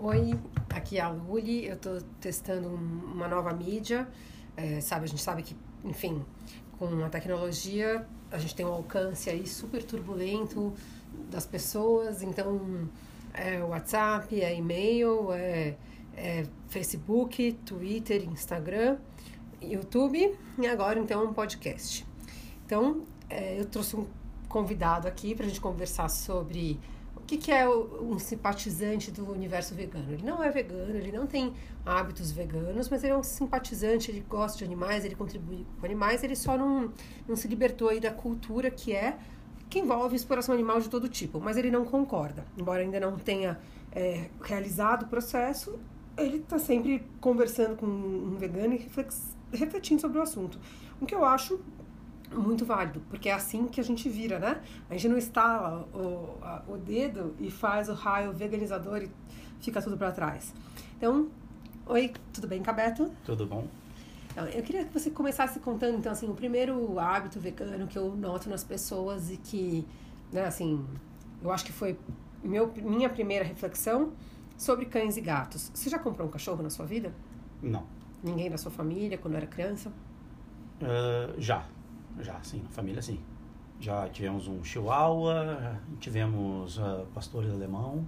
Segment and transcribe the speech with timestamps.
[0.00, 0.38] Oi,
[0.70, 4.06] aqui é a Luli, eu estou testando um, uma nova mídia,
[4.56, 6.24] é, sabe, a gente sabe que, enfim,
[6.78, 10.72] com a tecnologia a gente tem um alcance aí super turbulento
[11.28, 12.88] das pessoas, então
[13.34, 15.74] é WhatsApp, é e-mail, é,
[16.16, 18.98] é Facebook, Twitter, Instagram,
[19.60, 22.06] YouTube e agora então um podcast.
[22.64, 24.06] Então, é, eu trouxe um
[24.48, 26.78] convidado aqui para a gente conversar sobre
[27.28, 30.10] que, que é um simpatizante do universo vegano?
[30.10, 31.52] Ele não é vegano, ele não tem
[31.84, 36.24] hábitos veganos, mas ele é um simpatizante, ele gosta de animais, ele contribui com animais,
[36.24, 36.90] ele só não,
[37.28, 39.18] não se libertou aí da cultura que é
[39.68, 42.46] que envolve exploração animal de todo tipo, mas ele não concorda.
[42.56, 43.60] Embora ainda não tenha
[43.92, 45.78] é, realizado o processo,
[46.16, 48.88] ele está sempre conversando com um vegano e
[49.52, 50.58] refletindo sobre o assunto.
[50.98, 51.60] O que eu acho
[52.32, 54.60] muito válido, porque é assim que a gente vira, né?
[54.88, 59.10] A gente não estala o, a, o dedo e faz o raio veganizador e
[59.60, 60.54] fica tudo para trás.
[60.96, 61.28] Então,
[61.86, 63.10] oi, tudo bem, Cabeto?
[63.24, 63.66] Tudo bom.
[64.30, 68.14] Então, eu queria que você começasse contando, então, assim, o primeiro hábito vegano que eu
[68.14, 69.86] noto nas pessoas e que,
[70.32, 70.84] né, assim,
[71.42, 71.98] eu acho que foi
[72.42, 74.12] meu, minha primeira reflexão
[74.56, 75.70] sobre cães e gatos.
[75.74, 77.12] Você já comprou um cachorro na sua vida?
[77.62, 77.84] Não.
[78.22, 79.92] Ninguém da sua família, quando era criança?
[80.80, 81.66] Uh, já,
[82.24, 83.20] já, sim, na família sim.
[83.80, 88.04] Já tivemos um chihuahua, tivemos uh, pastores alemão,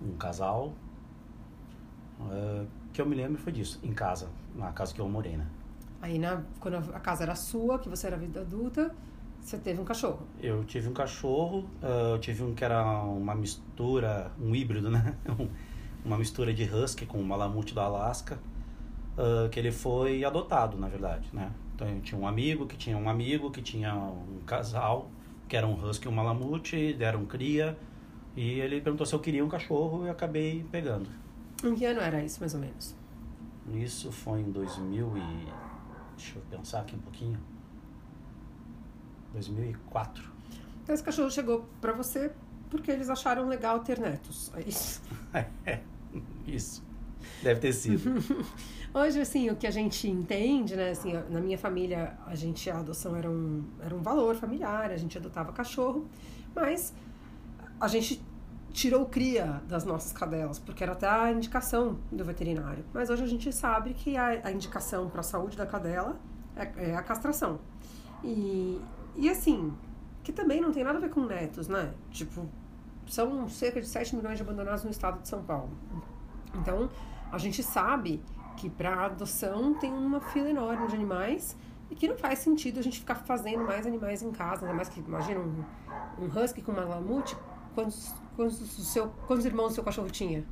[0.00, 0.72] um casal.
[2.20, 5.46] Uh, que eu me lembro foi disso, em casa, na casa que eu morei, né?
[6.00, 8.92] Aí, na, quando a casa era sua, que você era vida adulta,
[9.40, 10.26] você teve um cachorro?
[10.40, 15.16] Eu tive um cachorro, uh, eu tive um que era uma mistura, um híbrido, né?
[16.04, 18.38] uma mistura de husky com malamute do Alasca,
[19.16, 21.50] uh, que ele foi adotado, na verdade, né?
[21.82, 25.10] Então eu tinha um amigo que tinha um amigo que tinha um casal
[25.48, 27.76] que era um husky e um malamute, deram cria
[28.36, 31.08] e ele perguntou se eu queria um cachorro e eu acabei pegando.
[31.62, 32.94] Em que ano era isso, mais ou menos?
[33.74, 35.22] Isso foi em 2000 e...
[36.16, 37.38] Deixa eu pensar aqui um pouquinho.
[39.32, 40.30] 2004.
[40.82, 42.32] Então esse cachorro chegou para você
[42.70, 45.02] porque eles acharam legal ter netos, é isso?
[45.66, 45.80] é,
[46.46, 46.82] isso.
[47.42, 48.22] Deve ter sido.
[48.94, 50.90] Hoje, assim, o que a gente entende, né?
[50.90, 54.96] Assim, na minha família, a gente, a adoção era um, era um valor familiar, a
[54.96, 56.06] gente adotava cachorro,
[56.54, 56.92] mas
[57.80, 58.22] a gente
[58.72, 62.84] tirou cria das nossas cadelas, porque era até a indicação do veterinário.
[62.92, 66.18] Mas hoje a gente sabe que a, a indicação para a saúde da cadela
[66.56, 67.60] é, é, a castração.
[68.22, 68.80] E,
[69.16, 69.72] e assim,
[70.22, 71.92] que também não tem nada a ver com netos, né?
[72.10, 72.46] Tipo,
[73.06, 75.70] são cerca de 7 milhões de abandonados no estado de São Paulo.
[76.54, 76.88] Então,
[77.32, 78.22] a gente sabe
[78.58, 81.56] que para adoção tem uma fila enorme de animais
[81.90, 84.90] e que não faz sentido a gente ficar fazendo mais animais em casa, ainda mais
[84.90, 85.64] que, imagina, um,
[86.20, 87.34] um husky com uma lamute,
[87.74, 90.44] quantos, quantos, seu, quantos irmãos o seu cachorro tinha?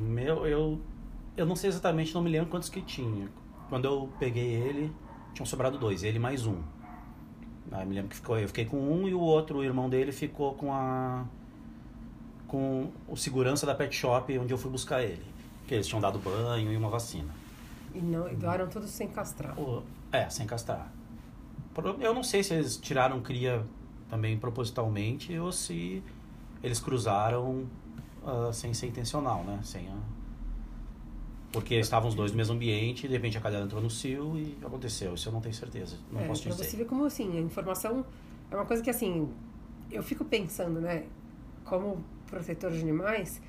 [0.00, 0.80] Meu, eu,
[1.36, 3.28] eu não sei exatamente, não me lembro quantos que tinha.
[3.68, 4.94] Quando eu peguei ele,
[5.32, 6.62] tinham sobrado dois, ele mais um.
[7.72, 10.12] Aí me lembro que ficou, eu fiquei com um e o outro, o irmão dele,
[10.12, 11.26] ficou com a
[12.46, 15.24] com o segurança da pet shop onde eu fui buscar ele.
[15.66, 17.32] Que eles tinham dado banho e uma vacina.
[17.94, 19.58] E não, e doaram todos sem castrar.
[19.58, 19.82] O,
[20.12, 20.92] é, sem castrar.
[22.00, 23.64] Eu não sei se eles tiraram cria
[24.08, 26.02] também propositalmente ou se
[26.62, 27.66] eles cruzaram
[28.22, 29.60] uh, sem ser intencional, né?
[29.62, 29.96] Sem a...
[31.52, 34.36] Porque estavam os dois no mesmo ambiente e de repente a cadela entrou no cio
[34.36, 35.14] e aconteceu.
[35.14, 35.96] Isso eu não tenho certeza.
[36.12, 36.64] Não é, posso dizer.
[36.64, 38.04] Você vê como assim, a informação
[38.50, 39.28] é uma coisa que assim,
[39.90, 41.04] eu fico pensando, né?
[41.64, 43.40] Como protetor de animais,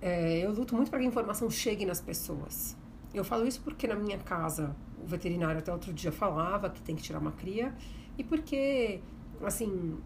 [0.00, 2.76] é, eu luto muito para que a informação chegue nas pessoas.
[3.14, 6.96] Eu falo isso porque na minha casa o veterinário até outro dia falava que tem
[6.96, 7.74] que tirar uma cria
[8.16, 9.00] e porque,
[9.42, 9.98] assim,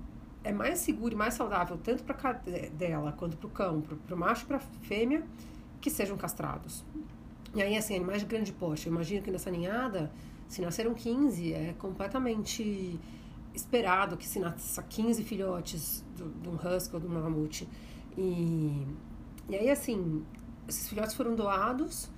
[0.44, 4.18] é mais seguro e mais saudável tanto para dela quanto para o cão, para o
[4.18, 5.24] macho e para a fêmea,
[5.80, 6.84] que sejam castrados.
[7.54, 8.86] E aí, assim, animais de grande porte.
[8.86, 10.10] Eu imagino que nessa ninhada,
[10.46, 12.98] se nasceram 15, é completamente
[13.56, 17.68] esperado que se nasça 15 filhotes de um husky ou de um mamute.
[18.16, 18.86] E,
[19.48, 20.24] e aí, assim,
[20.68, 22.10] esses filhotes foram doados,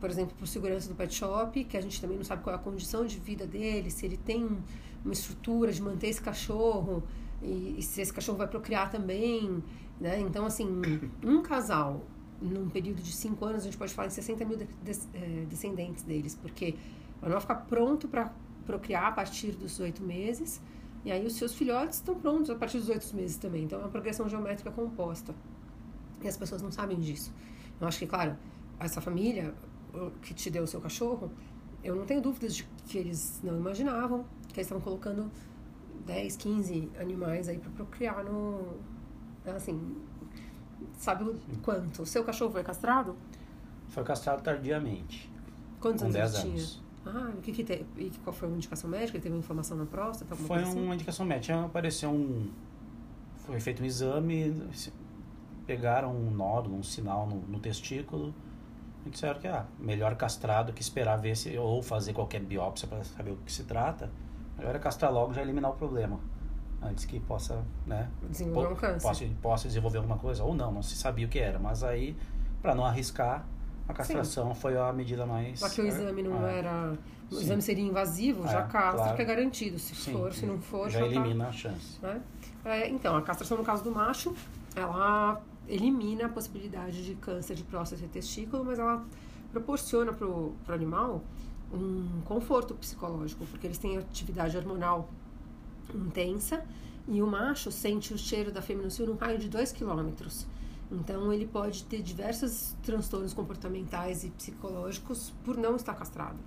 [0.00, 2.58] por exemplo, por segurança do pet shop, que a gente também não sabe qual é
[2.58, 4.58] a condição de vida dele, se ele tem
[5.04, 7.02] uma estrutura de manter esse cachorro
[7.42, 9.62] e, e se esse cachorro vai procriar também,
[10.00, 10.18] né?
[10.20, 10.68] Então, assim,
[11.22, 12.02] um casal
[12.40, 15.46] num período de 5 anos, a gente pode falar em 60 mil de, de, eh,
[15.48, 16.74] descendentes deles, porque
[17.20, 20.60] o animal fica pronto para procriar a partir dos oito meses.
[21.04, 23.64] E aí os seus filhotes estão prontos a partir dos oito meses também.
[23.64, 25.34] Então é uma progressão geométrica composta.
[26.22, 27.32] E as pessoas não sabem disso.
[27.80, 28.36] Eu acho que, claro,
[28.78, 29.54] essa família
[30.22, 31.30] que te deu o seu cachorro,
[31.82, 35.30] eu não tenho dúvidas de que eles não imaginavam que eles estavam colocando
[36.06, 38.76] 10, 15 animais aí para procriar no.
[39.44, 39.96] Assim,
[40.98, 42.02] Sabe quanto?
[42.02, 43.16] O seu cachorro foi castrado?
[43.88, 45.30] Foi castrado tardiamente.
[45.80, 46.54] Quantos com anos 10 ele tinha?
[46.54, 46.82] anos.
[47.04, 47.84] Ah, o que que te...
[47.96, 49.16] e qual foi a indicação médica?
[49.16, 50.36] Ele teve uma inflamação na próstata?
[50.36, 50.80] Foi assim?
[50.80, 51.64] uma indicação médica.
[51.64, 52.50] Apareceu um.
[53.38, 54.62] Foi feito um exame,
[55.66, 58.32] pegaram um nódulo, um sinal no, no testículo.
[59.04, 61.58] E disseram que ah, melhor castrar do que esperar ver se.
[61.58, 64.10] ou fazer qualquer biópsia para saber o que se trata.
[64.56, 66.20] Melhor é castrar logo e já eliminar o problema.
[66.80, 68.10] Antes que possa, né?
[68.28, 69.08] Desenvolver um câncer.
[69.08, 71.58] Possa, possa desenvolver alguma coisa, ou não, não se sabia o que era.
[71.58, 72.16] Mas aí,
[72.60, 73.46] para não arriscar,
[73.88, 75.58] a castração foi a medida mais.
[75.60, 76.98] Só que o exame não Ah, era.
[77.30, 77.42] O Sim.
[77.42, 79.16] exame seria invasivo, já É, castra, claro.
[79.16, 79.78] que é garantido.
[79.78, 81.98] Se sim, for, se não for, já tá- elimina a chance.
[82.02, 82.20] né?
[82.64, 84.34] É, então, a castração no caso do macho,
[84.76, 89.04] ela elimina a possibilidade de câncer de próstata e testículo, mas ela
[89.50, 91.22] proporciona para o animal
[91.72, 95.08] um conforto psicológico, porque eles têm atividade hormonal
[95.94, 96.62] intensa
[97.08, 100.46] e o macho sente o cheiro da fêmea no cio num raio de 2 quilômetros.
[100.92, 106.38] Então, ele pode ter diversos transtornos comportamentais e psicológicos por não estar castrado.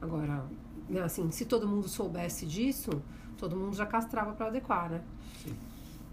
[0.00, 0.44] Agora,
[0.88, 2.90] né, assim, se todo mundo soubesse disso,
[3.38, 5.02] todo mundo já castrava para adequar, né?
[5.44, 5.54] Sim.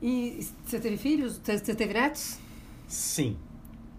[0.02, 1.42] E você teve filhos?
[1.44, 2.40] Você teve netos?
[2.88, 3.36] Sim.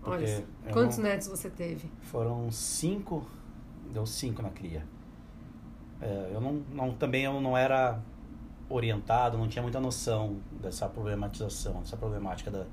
[0.03, 1.91] Olha, quantos não- netos você teve?
[2.03, 3.27] Foram cinco,
[3.93, 4.87] deu cinco na cria.
[6.01, 8.01] É, eu não, não, também eu não era
[8.69, 12.65] orientado, não tinha muita noção dessa problematização, dessa problemática da,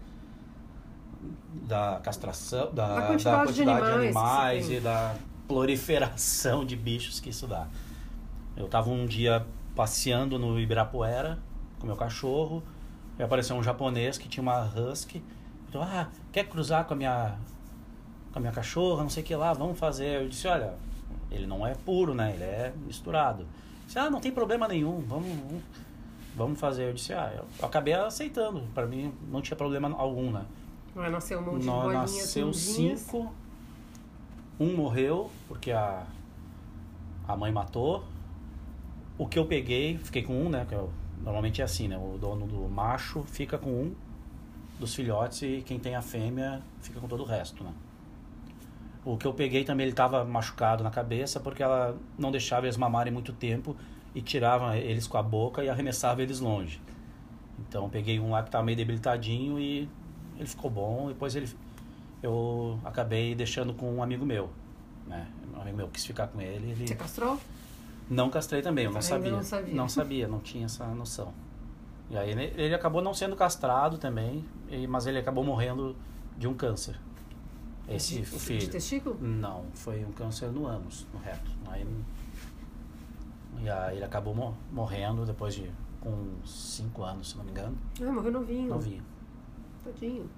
[1.68, 4.77] da castração, da, Da quantidade de animais que você animais tem.
[4.77, 5.15] e da
[5.47, 7.68] proliferação de bichos que isso dá.
[8.56, 9.45] Eu estava um dia
[9.75, 11.38] passeando no Ibirapuera
[11.79, 12.63] com meu cachorro
[13.18, 15.24] e apareceu um japonês que tinha uma husky.
[15.69, 17.35] Então, ah, quer cruzar com a minha
[18.31, 20.21] com a minha cachorra, não sei o que lá, vamos fazer.
[20.21, 20.73] Eu disse, olha,
[21.31, 22.33] ele não é puro, né?
[22.33, 23.41] Ele é misturado.
[23.44, 23.47] Eu
[23.85, 25.63] disse, ah, não tem problema nenhum, vamos, vamos,
[26.35, 26.89] vamos fazer.
[26.89, 28.62] Eu disse, ah, eu acabei aceitando.
[28.73, 30.45] Para mim não tinha problema algum, né?
[30.97, 32.99] Vai nascer um monte de bolinhas nasceu lindinhas.
[32.99, 33.31] cinco,
[34.59, 36.03] um morreu porque a,
[37.27, 38.03] a mãe matou.
[39.17, 40.65] O que eu peguei, fiquei com um, né?
[40.67, 40.89] Que eu-
[41.23, 41.97] normalmente é assim, né?
[41.97, 43.95] O dono do macho fica com um
[44.79, 47.71] dos filhotes e quem tem a fêmea fica com todo o resto, né?
[49.05, 52.75] O que eu peguei também, ele estava machucado na cabeça porque ela não deixava eles
[52.77, 53.75] mamarem muito tempo
[54.13, 56.81] e tirava eles com a boca e arremessava eles longe.
[57.59, 59.88] Então peguei um lá que estava meio debilitadinho e
[60.37, 61.07] ele ficou bom.
[61.07, 61.49] Depois ele,
[62.23, 64.49] eu acabei deixando com um amigo meu,
[65.07, 65.27] né?
[65.55, 66.71] Um amigo meu quis ficar com ele.
[66.71, 67.39] Ele Você castrou?
[68.09, 69.31] não castrei também, eu não sabia.
[69.31, 69.73] não sabia.
[69.75, 71.33] Não sabia, não tinha essa noção.
[72.09, 75.93] E aí ele, ele acabou não sendo castrado também, e- mas ele acabou morrendo
[76.37, 76.97] de um câncer.
[77.89, 78.59] Esse de, filho.
[78.59, 79.17] de testículo?
[79.21, 81.51] Não, foi um câncer no ânus, no reto.
[81.67, 81.85] Aí,
[83.61, 85.69] e aí ele acabou mo- morrendo depois de
[85.99, 87.77] com 5 anos, se não me engano.
[88.01, 88.69] Ah, morreu novinho.
[88.69, 89.03] Novinho.
[89.91, 90.29] Tadinho.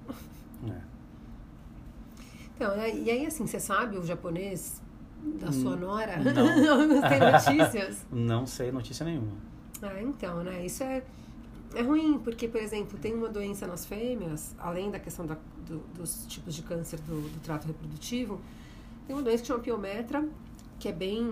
[0.68, 0.82] É.
[2.56, 4.82] Então, e aí assim, você sabe o japonês
[5.40, 6.18] da sua Hum, nora?
[6.20, 7.02] não.
[7.10, 8.06] Tem notícias?
[8.12, 9.34] Não sei notícia nenhuma.
[9.82, 10.66] Ah, então, né?
[10.66, 11.02] Isso é,
[11.74, 15.80] é ruim, porque, por exemplo, tem uma doença nas fêmeas, além da questão da, do-
[15.96, 18.42] dos tipos de câncer do, do trato reprodutivo,
[19.08, 20.28] tem uma doença que chama piometra,
[20.78, 21.30] que é bem,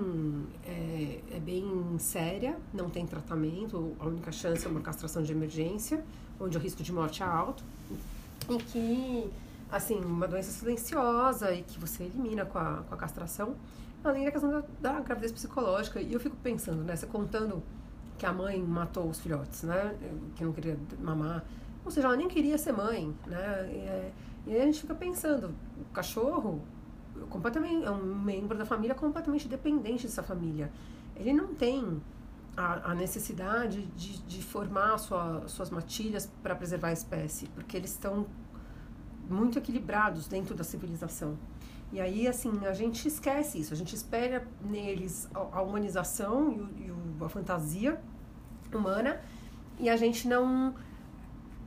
[0.65, 1.65] é, é bem
[1.99, 6.03] séria, não tem tratamento, a única chance é uma castração de emergência,
[6.39, 7.63] onde o risco de morte é alto,
[8.49, 9.29] e que,
[9.71, 13.55] assim, uma doença silenciosa e que você elimina com a, com a castração,
[14.03, 15.99] além da questão da, da gravidez psicológica.
[15.99, 17.61] E eu fico pensando, né, você contando
[18.17, 19.95] que a mãe matou os filhotes, né?
[20.35, 21.43] Que não queria mamar.
[21.85, 23.69] Ou seja, ela nem queria ser mãe, né?
[23.71, 24.11] E, é-
[24.47, 26.61] e aí a gente fica pensando, o cachorro
[27.29, 30.71] completamente é um membro da família completamente dependente dessa família.
[31.15, 32.01] Ele não tem
[32.57, 37.91] a, a necessidade de, de formar sua, suas matilhas para preservar a espécie, porque eles
[37.91, 38.25] estão
[39.29, 41.37] muito equilibrados dentro da civilização.
[41.91, 46.59] E aí, assim, a gente esquece isso, a gente espera neles a, a humanização e,
[46.59, 47.99] o, e o- a fantasia
[48.73, 49.21] humana
[49.79, 50.73] e a gente não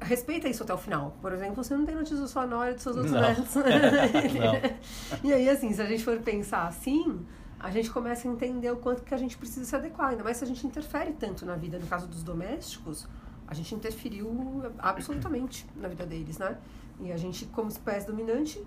[0.00, 1.16] respeita isso até o final.
[1.22, 3.54] Por exemplo, você não tem notícia da sua nora e dos seus outros netos.
[5.24, 7.20] E aí, assim, se a gente for pensar assim,
[7.60, 10.08] a gente começa a entender o quanto que a gente precisa se adequar.
[10.08, 11.78] Ainda mais se a gente interfere tanto na vida.
[11.78, 13.06] No caso dos domésticos,
[13.46, 16.56] a gente interferiu absolutamente na vida deles, né?
[17.00, 18.66] E a gente, como espécie dominante,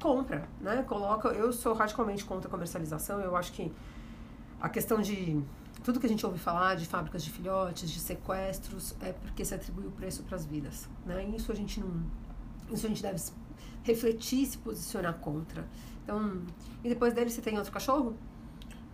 [0.00, 0.84] compra, né?
[0.84, 1.28] Coloca.
[1.30, 3.20] Eu sou radicalmente contra a comercialização.
[3.20, 3.72] Eu acho que
[4.60, 5.42] a questão de
[5.82, 9.54] tudo que a gente ouve falar de fábricas de filhotes, de sequestros, é porque se
[9.54, 11.24] atribui o preço para as vidas, né?
[11.28, 12.00] E isso a gente não,
[12.70, 13.20] isso a gente deve
[13.82, 15.66] refletir, se posicionar contra.
[16.08, 16.40] Então,
[16.82, 18.16] e depois dele você tem outro cachorro?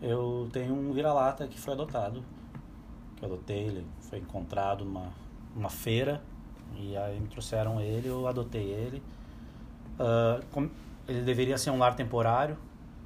[0.03, 2.25] Eu tenho um vira-lata que foi adotado.
[3.15, 5.13] Que eu adotei, ele foi encontrado numa,
[5.55, 6.21] numa feira.
[6.77, 9.01] E aí me trouxeram ele, eu adotei ele.
[9.97, 10.69] Uh,
[11.07, 12.59] ele deveria ser um lar temporário,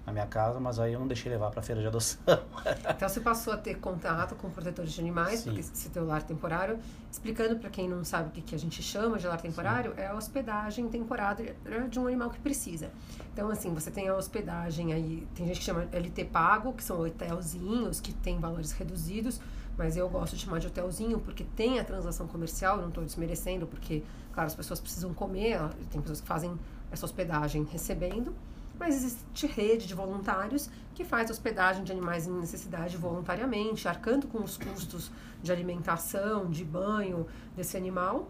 [0.08, 2.18] na minha casa, mas aí eu não deixei levar para feira de adoção.
[2.88, 5.54] então você passou a ter contato com protetores de animais, Sim.
[5.54, 6.78] porque tem o lar temporário.
[7.10, 10.00] Explicando para quem não sabe o que, que a gente chama de lar temporário, Sim.
[10.00, 11.54] é a hospedagem temporária
[11.88, 12.90] de um animal que precisa.
[13.32, 17.00] Então, assim, você tem a hospedagem aí, tem gente que chama LT pago, que são
[17.00, 19.40] hotelzinhos que tem valores reduzidos,
[19.76, 23.66] mas eu gosto de chamar de hotelzinho porque tem a transação comercial, não estou desmerecendo,
[23.66, 25.60] porque, claro, as pessoas precisam comer,
[25.90, 26.58] tem pessoas que fazem
[26.90, 28.34] essa hospedagem recebendo
[28.78, 34.38] mas existe rede de voluntários que faz hospedagem de animais em necessidade voluntariamente, arcando com
[34.38, 35.10] os custos
[35.42, 38.28] de alimentação, de banho desse animal,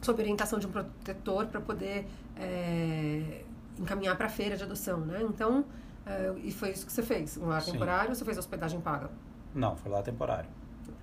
[0.00, 3.44] sob orientação de um protetor para poder é,
[3.78, 5.22] encaminhar para a feira de adoção, né?
[5.22, 5.64] Então,
[6.06, 7.72] é, e foi isso que você fez, um lar Sim.
[7.72, 9.10] temporário ou você fez hospedagem paga?
[9.54, 10.50] Não, foi lá temporário.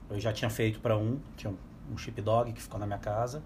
[0.09, 1.53] Eu já tinha feito para um, tinha
[1.91, 3.41] um chip dog que ficou na minha casa.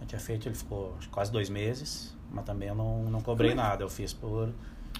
[0.00, 2.16] Eu tinha feito, ele ficou quase dois meses.
[2.32, 3.62] Mas também eu não, não cobrei Como?
[3.62, 4.48] nada, eu fiz por.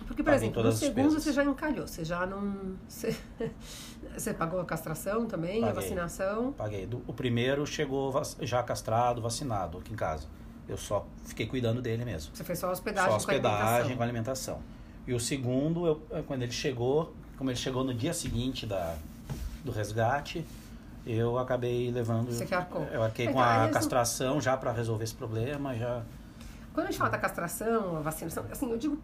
[0.07, 2.77] Porque, por exemplo, no segundo você já encalhou, você já não.
[2.89, 3.17] Você,
[4.17, 5.69] você pagou a castração também, Paguei.
[5.69, 6.53] a vacinação?
[6.53, 6.89] Paguei.
[7.07, 10.27] O primeiro chegou já castrado, vacinado aqui em casa.
[10.69, 12.35] Eu só fiquei cuidando dele mesmo.
[12.35, 14.55] Você fez só hospedagem, só hospedagem com alimentação.
[14.55, 14.63] com alimentação.
[15.07, 18.97] E o segundo, eu, quando ele chegou, como ele chegou no dia seguinte da,
[19.65, 20.45] do resgate,
[21.07, 22.27] eu acabei levando.
[22.31, 22.85] Você que arcou.
[22.93, 26.03] Eu arquei é, com a castração já para resolver esse problema, já
[26.73, 28.99] quando a gente fala da castração, a vacinação, assim, eu digo,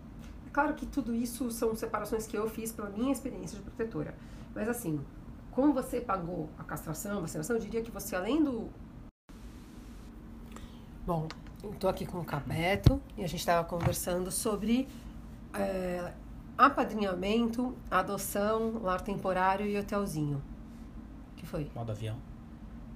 [0.47, 4.15] é claro que tudo isso são separações que eu fiz pela minha experiência de protetora.
[4.55, 5.01] Mas assim,
[5.51, 8.69] como você pagou a castração, a vacinação, eu diria que você, além do.
[11.07, 11.29] Bom,
[11.63, 14.89] eu tô aqui com o Cabeto e a gente estava conversando sobre
[15.53, 16.13] é,
[16.57, 20.43] apadrinhamento, adoção, lar temporário e hotelzinho.
[21.33, 21.71] O que foi?
[21.75, 22.17] Modo avião.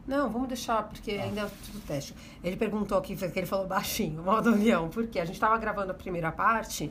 [0.07, 1.25] Não, vamos deixar, porque ah.
[1.25, 2.15] ainda é tudo teste.
[2.43, 5.95] Ele perguntou aqui, que ele falou baixinho, modo avião, porque a gente estava gravando a
[5.95, 6.91] primeira parte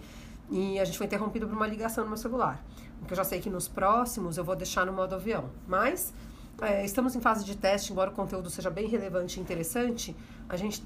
[0.50, 2.64] e a gente foi interrompido por uma ligação no meu celular.
[3.00, 5.50] Porque eu já sei que nos próximos eu vou deixar no modo avião.
[5.68, 6.14] Mas
[6.62, 10.16] é, estamos em fase de teste, embora o conteúdo seja bem relevante e interessante,
[10.48, 10.84] a gente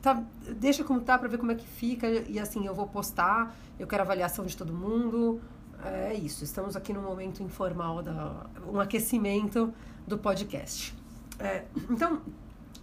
[0.00, 0.22] tá,
[0.56, 3.86] deixa como tá para ver como é que fica e assim eu vou postar, eu
[3.86, 5.40] quero avaliação de todo mundo.
[5.82, 9.72] É isso, estamos aqui no momento informal da um aquecimento
[10.06, 10.99] do podcast.
[11.40, 12.20] É, então,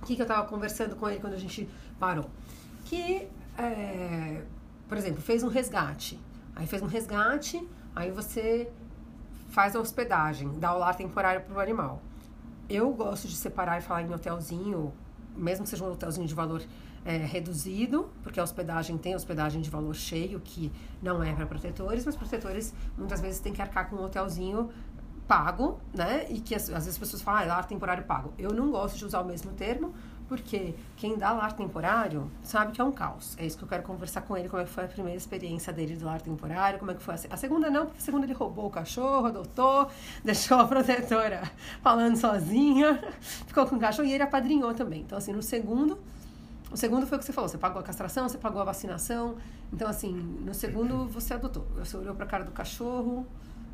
[0.02, 2.30] o que, que eu estava conversando com ele quando a gente parou?
[2.86, 4.42] Que, é,
[4.88, 6.20] por exemplo, fez um resgate.
[6.56, 8.70] Aí fez um resgate, aí você
[9.50, 12.02] faz a hospedagem, dá o lar temporário para o animal.
[12.70, 14.94] Eu gosto de separar e falar em hotelzinho,
[15.36, 16.64] mesmo que seja um hotelzinho de valor
[17.06, 20.72] é, reduzido, porque a hospedagem tem hospedagem de valor cheio, que
[21.02, 24.70] não é para protetores, mas protetores muitas vezes têm que arcar com um hotelzinho
[25.27, 26.25] pago, né?
[26.29, 28.34] E que às, vezes as pessoas falam, ah, lar temporário pago.
[28.38, 29.93] Eu não gosto de usar o mesmo termo,
[30.27, 33.36] porque quem dá lar temporário sabe que é um caos.
[33.38, 35.72] É isso que eu quero conversar com ele, como é que foi a primeira experiência
[35.72, 38.25] dele do lar temporário, como é que foi a, a segunda não, porque a segunda
[38.25, 39.89] ele roubou o cachorro, adotou,
[40.24, 41.43] deixou a protetora
[41.81, 43.01] falando sozinha,
[43.48, 45.01] ficou com o cachorro e ele apadrinhou também.
[45.01, 45.98] Então, assim, no segundo,
[46.72, 49.36] o segundo foi o que você falou, você pagou a castração, você pagou a vacinação.
[49.72, 51.65] Então, assim, no segundo você adotou.
[51.77, 53.25] Você olhou para a cara do cachorro,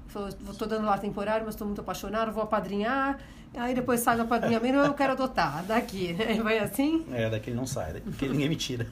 [0.08, 3.20] Falou, estou dando lá temporário, mas estou muito apaixonado, vou apadrinhar.
[3.56, 5.64] Aí depois sai do apadrinhamento, eu quero adotar.
[5.66, 6.16] Daqui.
[6.42, 7.06] Vai assim?
[7.12, 8.88] É, daqui ele não sai, daqui ninguém me tira.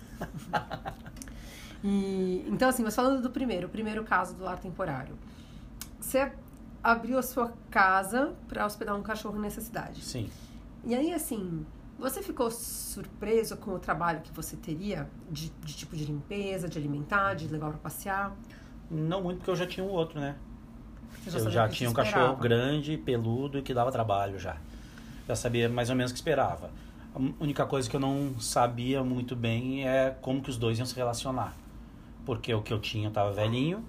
[1.84, 5.16] e, então, assim, mas falando do primeiro, o primeiro caso do lar temporário.
[6.00, 6.32] Você
[6.84, 10.04] abriu a sua casa para hospedar um cachorro em necessidade.
[10.04, 10.30] Sim.
[10.84, 11.66] E aí, assim,
[11.98, 16.78] você ficou surpreso com o trabalho que você teria de, de tipo de limpeza, de
[16.78, 18.36] alimentar, de levar para passear?
[18.90, 20.36] Não muito, porque eu já tinha um outro, né?
[21.28, 24.58] Já eu já tinha um cachorro grande, peludo e que dava trabalho já.
[25.28, 26.70] Já sabia mais ou menos o que esperava.
[27.14, 30.86] A única coisa que eu não sabia muito bem é como que os dois iam
[30.86, 31.56] se relacionar.
[32.26, 33.84] Porque o que eu tinha estava velhinho,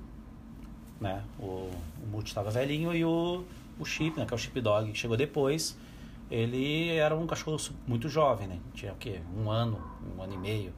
[1.00, 1.22] né?
[1.38, 1.70] O,
[2.02, 3.44] o Multi estava velhinho e o,
[3.78, 4.26] o Chip, né?
[4.26, 5.76] Que é o Chip Dog, que chegou depois,
[6.30, 8.58] ele era um cachorro muito jovem, né?
[8.74, 9.20] Tinha o quê?
[9.36, 9.80] Um ano,
[10.16, 10.72] um ano e meio.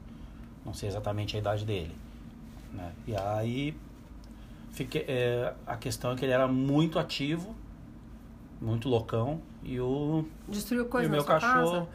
[0.65, 1.95] Não sei exatamente a idade dele.
[2.73, 2.91] Né?
[3.07, 3.75] E aí
[4.75, 7.55] Fiquei, é, a questão é que ele era muito ativo,
[8.61, 10.25] muito loucão, e o.
[10.49, 11.85] Destruiu coisa e o meu cachorro.
[11.85, 11.87] Casa?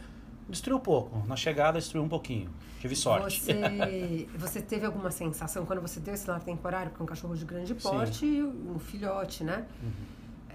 [0.49, 1.23] Destruiu pouco.
[1.29, 2.49] Na chegada, destruiu um pouquinho.
[2.81, 3.39] Tive sorte.
[3.39, 7.45] Você, você teve alguma sensação quando você deu esse lar temporário, com um cachorro de
[7.45, 8.39] grande porte Sim.
[8.39, 9.67] e um filhote, né?
[9.83, 9.91] Uhum.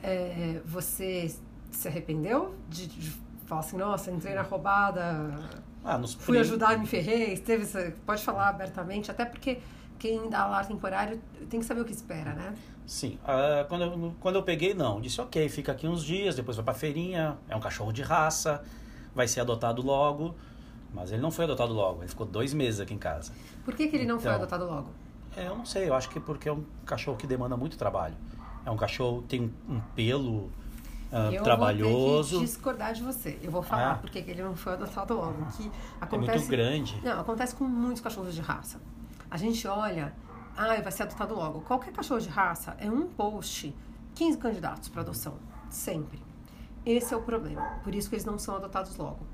[0.01, 1.31] É, você
[1.69, 3.11] se arrependeu de, de,
[3.45, 5.47] falar assim, nossa, entrei na roubada,
[5.83, 7.37] ah, fui ajudar me ferrei?
[7.37, 9.59] Teve, pode falar abertamente, até porque
[9.99, 12.53] quem dá lar temporário tem que saber o que espera, né?
[12.85, 13.17] Sim.
[13.23, 15.01] Uh, quando, eu, quando eu peguei, não.
[15.01, 18.63] Disse, ok, fica aqui uns dias, depois vai pra feirinha, é um cachorro de raça,
[19.13, 20.35] vai ser adotado logo.
[20.93, 23.33] Mas ele não foi adotado logo, ele ficou dois meses aqui em casa.
[23.65, 24.89] Por que, que ele não foi Então, adotado logo?
[25.35, 28.15] É, eu não sei, eu acho que porque é um cachorro que demanda muito trabalho.
[28.65, 30.49] É um cachorro que tem um pelo
[31.11, 33.37] ah, eu trabalhoso, vou ter que discordar de você.
[33.41, 33.95] Eu vou falar Ah.
[33.95, 35.45] por que que ele não foi adotado logo.
[35.57, 35.71] Que é
[36.01, 37.01] acontece, muito grande.
[37.03, 38.79] Não, acontece com muitos cachorros de raça.
[39.29, 40.13] A gente olha,
[40.55, 41.61] ah, vai ser adotado logo.
[41.61, 43.75] Qualquer cachorro de raça é um post,
[44.13, 45.37] 15 candidatos para adoção.
[45.69, 46.21] Sempre.
[46.85, 47.79] Esse é o problema.
[47.83, 49.25] Por isso que eles não são adotados logo.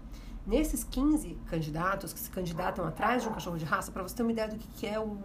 [0.48, 4.24] Nesses 15 candidatos que se candidatam atrás de um cachorro de raça, para você ter
[4.24, 5.18] uma ideia do que é o,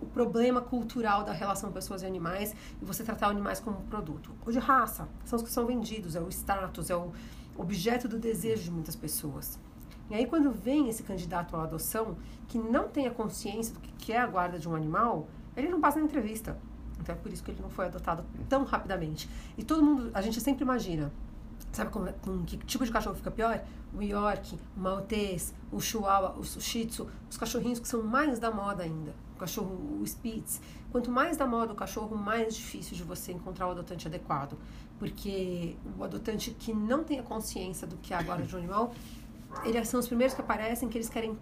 [0.00, 4.32] o problema cultural da relação pessoas e animais e você tratar animais como um produto.
[4.46, 7.12] O de raça são os que são vendidos, é o status, é o
[7.56, 9.58] objeto do desejo de muitas pessoas.
[10.12, 14.12] E aí, quando vem esse candidato à adoção, que não tem a consciência do que
[14.12, 15.26] é a guarda de um animal,
[15.56, 16.58] ele não passa na entrevista.
[17.00, 19.26] Então é por isso que ele não foi adotado tão rapidamente.
[19.56, 21.10] E todo mundo, a gente sempre imagina,
[21.72, 23.64] sabe com, com que tipo de cachorro fica pior?
[23.94, 28.50] O York, o Maltês, o Chihuahua, o Shih Tzu, os cachorrinhos que são mais da
[28.50, 29.14] moda ainda.
[29.34, 30.60] O cachorro, o Spitz.
[30.90, 34.58] Quanto mais da moda o cachorro, mais difícil de você encontrar o adotante adequado.
[34.98, 38.58] Porque o adotante que não tem a consciência do que é a guarda de um
[38.58, 38.92] animal,
[39.64, 41.38] eles são os primeiros que aparecem que eles querem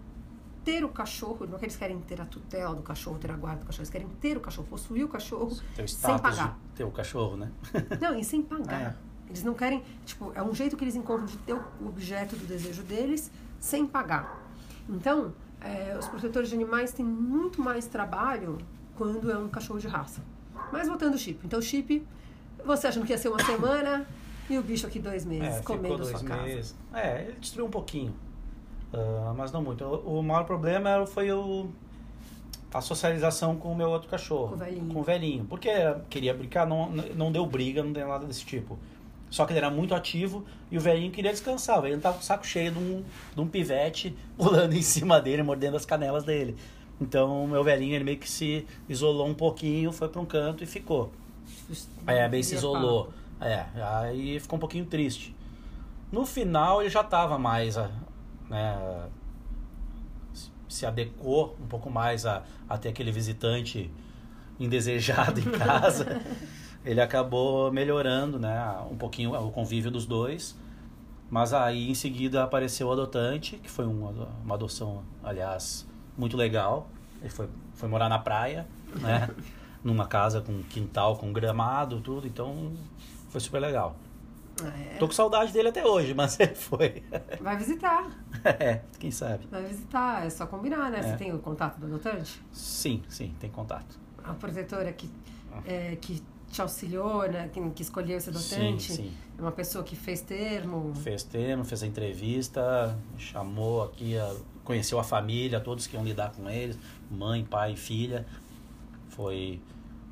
[0.63, 3.35] ter o cachorro, não é que eles querem ter a tutela do cachorro, ter a
[3.35, 6.59] guarda do cachorro, eles querem ter o cachorro, possuir o cachorro Teu sem pagar.
[6.75, 7.51] ter o cachorro, né?
[7.99, 8.81] Não, e sem pagar.
[8.81, 8.95] É.
[9.27, 12.45] Eles não querem, tipo, é um jeito que eles encontram de ter o objeto do
[12.45, 14.45] desejo deles sem pagar.
[14.89, 18.57] Então, é, os protetores de animais têm muito mais trabalho
[18.97, 20.21] quando é um cachorro de raça.
[20.69, 21.39] Mas voltando ao chip.
[21.45, 22.05] Então, o chip,
[22.65, 24.05] você achando que ia ser uma semana
[24.53, 26.41] e o bicho aqui dois meses É, comendo ficou sua dois casa.
[26.43, 26.75] meses.
[26.93, 28.13] É, ele destruiu um pouquinho.
[28.93, 29.83] Ah, mas não muito.
[29.83, 31.69] O, o maior problema foi o,
[32.73, 34.49] a socialização com o meu outro cachorro.
[34.49, 34.93] Com o velhinho.
[34.93, 35.45] Com o velhinho.
[35.45, 35.69] Porque
[36.09, 38.77] queria brincar, não, não deu briga, não deu nada desse tipo.
[39.29, 41.79] Só que ele era muito ativo e o velhinho queria descansar.
[41.79, 43.03] O velhinho tava com o saco cheio de um,
[43.33, 46.55] de um pivete pulando em cima dele, mordendo as canelas dele.
[46.99, 50.63] Então, o meu velhinho, ele meio que se isolou um pouquinho, foi para um canto
[50.63, 51.11] e ficou.
[52.05, 53.11] É, bem se isolou.
[53.41, 55.35] É, aí ficou um pouquinho triste.
[56.11, 57.89] No final ele já estava mais, a-
[58.49, 59.07] né,
[60.69, 63.91] se adequou um pouco mais a, a ter aquele visitante
[64.59, 66.21] indesejado em casa.
[66.85, 68.57] ele acabou melhorando, né,
[68.89, 70.57] um pouquinho o convívio dos dois.
[71.29, 76.89] Mas aí em seguida apareceu o adotante, que foi uma, uma adoção, aliás, muito legal.
[77.21, 78.67] Ele foi, foi morar na praia,
[78.99, 79.29] né?
[79.83, 82.27] Numa casa com quintal, com gramado, tudo.
[82.27, 82.73] Então
[83.31, 83.95] foi super legal.
[84.63, 87.01] É, Tô com saudade dele até hoje, mas ele foi.
[87.41, 88.11] vai visitar.
[88.45, 89.47] é, quem sabe?
[89.49, 90.99] Vai visitar, é só combinar, né?
[90.99, 91.01] É.
[91.03, 92.39] Você tem o contato do adotante?
[92.51, 93.99] Sim, sim, tem contato.
[94.23, 95.09] A protetora que,
[95.51, 95.61] Ah.
[95.65, 97.49] é, que te auxiliou, né?
[97.51, 98.93] Que, que escolheu esse Sim, adotante?
[98.93, 99.13] sim.
[99.37, 100.93] É uma pessoa que fez termo?
[100.95, 106.31] Fez termo, fez a entrevista, chamou aqui, a- conheceu a família, todos que iam lidar
[106.33, 106.77] com eles,
[107.09, 108.27] mãe, pai, filha.
[109.09, 109.59] Foi,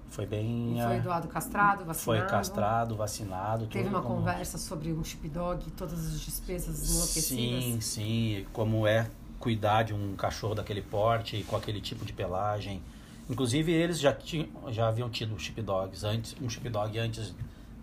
[0.10, 0.76] foi bem.
[0.76, 2.30] Foi ah, doado castrado, Foi vacinado?
[2.32, 3.68] castrado, vacinado.
[3.68, 7.64] Teve uma como- conversa sobre um chip dog e todas as despesas enlouquecidas?
[7.64, 8.46] Sim, sim.
[8.52, 12.82] Como é cuidar de um cachorro daquele porte, com aquele tipo de pelagem.
[13.30, 17.34] Inclusive, eles já, tinham, já haviam tido chip dogs antes, um chip dog antes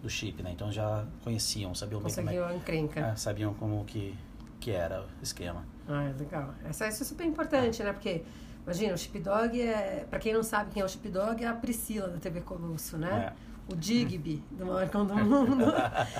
[0.03, 0.51] do chip, né?
[0.53, 3.01] Então já conheciam, sabiam bem como é, encrenca.
[3.01, 4.15] é, sabiam como que,
[4.61, 5.65] que era o esquema.
[5.89, 6.53] Ah, é legal.
[6.65, 7.93] Essa, isso é super importante, né?
[7.93, 8.25] Porque,
[8.67, 10.07] imagina, o chip dog é...
[10.11, 12.99] Pra quem não sabe quem é o chip dog, é a Priscila da TV Colosso,
[12.99, 13.33] né?
[13.73, 15.65] O Digby, do maior cão do mundo.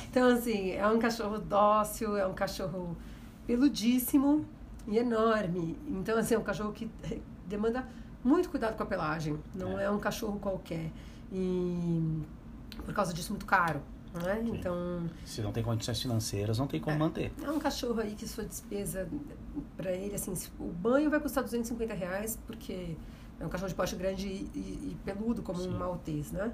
[0.09, 2.97] então, assim, é um cachorro dócil, é um cachorro
[3.47, 4.45] peludíssimo
[4.89, 5.77] e enorme.
[5.89, 6.91] Então, assim, é um cachorro que
[7.47, 7.87] demanda
[8.25, 9.39] muito cuidado com a pelagem.
[9.55, 9.91] Não é, É.
[9.91, 10.91] um cachorro qualquer.
[11.33, 12.23] E
[12.85, 13.81] por causa disso, muito caro.
[14.23, 14.43] Né?
[14.47, 16.99] Então, Se não tem condições financeiras, não tem como É.
[16.99, 17.33] manter.
[17.43, 19.09] é um cachorro aí que sua despesa
[19.77, 22.97] pra ele, assim, o banho vai custar 250 reais, porque
[23.39, 25.69] é um cachorro de porte grande e, e- e peludo, como Sim.
[25.69, 26.53] um maltês, né?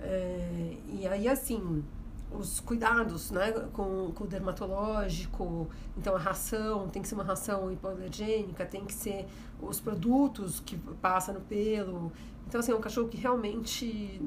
[0.00, 1.84] É, e aí, assim,
[2.32, 7.70] os cuidados, né, com, com o dermatológico, então a ração, tem que ser uma ração
[7.70, 9.26] hipoalergênica, tem que ser
[9.62, 12.10] os produtos que passa no pelo.
[12.46, 14.20] Então, assim, é um cachorro que realmente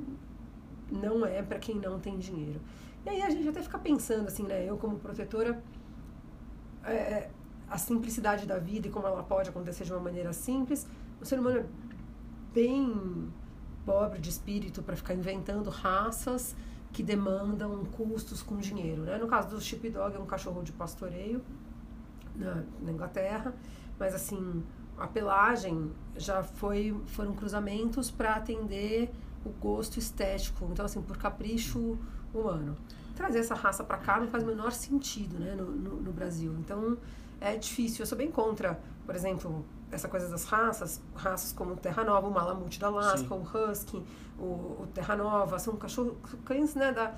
[0.91, 2.61] não é para quem não tem dinheiro.
[3.05, 4.65] E aí a gente até fica pensando, assim, né?
[4.65, 5.61] Eu como protetora,
[6.83, 7.29] é,
[7.69, 10.87] a simplicidade da vida e como ela pode acontecer de uma maneira simples.
[11.21, 11.65] O ser humano é
[12.53, 13.31] bem
[13.85, 16.55] pobre de espírito para ficar inventando raças
[16.91, 19.17] que demandam custos com dinheiro, né?
[19.17, 21.41] No caso do Chip Dog, é um cachorro de pastoreio
[22.35, 23.53] na, na Inglaterra,
[23.99, 24.63] mas assim,
[24.97, 29.11] a pelagem já foi foram cruzamentos para atender
[29.47, 31.97] o gosto estético, então assim, por capricho
[32.33, 32.77] humano.
[33.15, 36.53] Trazer essa raça para cá não faz o menor sentido, né, no, no, no Brasil.
[36.59, 36.97] Então,
[37.41, 38.03] é difícil.
[38.03, 42.27] Eu sou bem contra, por exemplo, essa coisa das raças, raças como o Terra Nova,
[42.27, 43.27] o Malamute da Alaska, Sim.
[43.29, 44.03] o Husky,
[44.37, 46.13] o, o Terra Nova, são cachorros,
[46.45, 47.15] cães, né, da,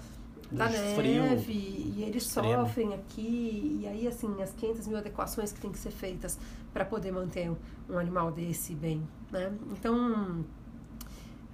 [0.52, 2.66] da neve, e eles extremo.
[2.66, 6.40] sofrem aqui, e aí, assim, as 500 mil adequações que tem que ser feitas
[6.74, 7.52] para poder manter
[7.90, 9.52] um animal desse bem, né?
[9.72, 10.46] Então,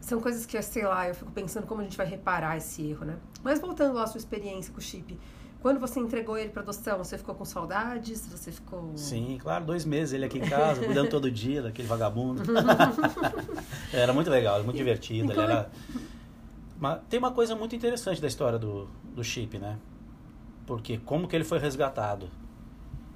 [0.05, 3.05] são coisas que, sei lá, eu fico pensando como a gente vai reparar esse erro,
[3.05, 3.17] né?
[3.43, 5.17] Mas voltando à sua experiência com o chip,
[5.59, 8.27] quando você entregou ele para adoção, você ficou com saudades?
[8.27, 8.95] Você ficou...
[8.95, 12.43] Sim, claro, dois meses ele aqui em casa, cuidando todo dia daquele vagabundo.
[13.91, 15.31] era muito legal, muito divertido.
[15.31, 15.71] Ele era...
[16.79, 19.79] Mas tem uma coisa muito interessante da história do, do Chip, né?
[20.67, 22.29] Porque como que ele foi resgatado?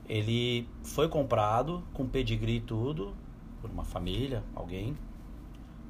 [0.08, 3.14] Ele foi comprado com pedigree e tudo,
[3.62, 4.98] por uma família, alguém,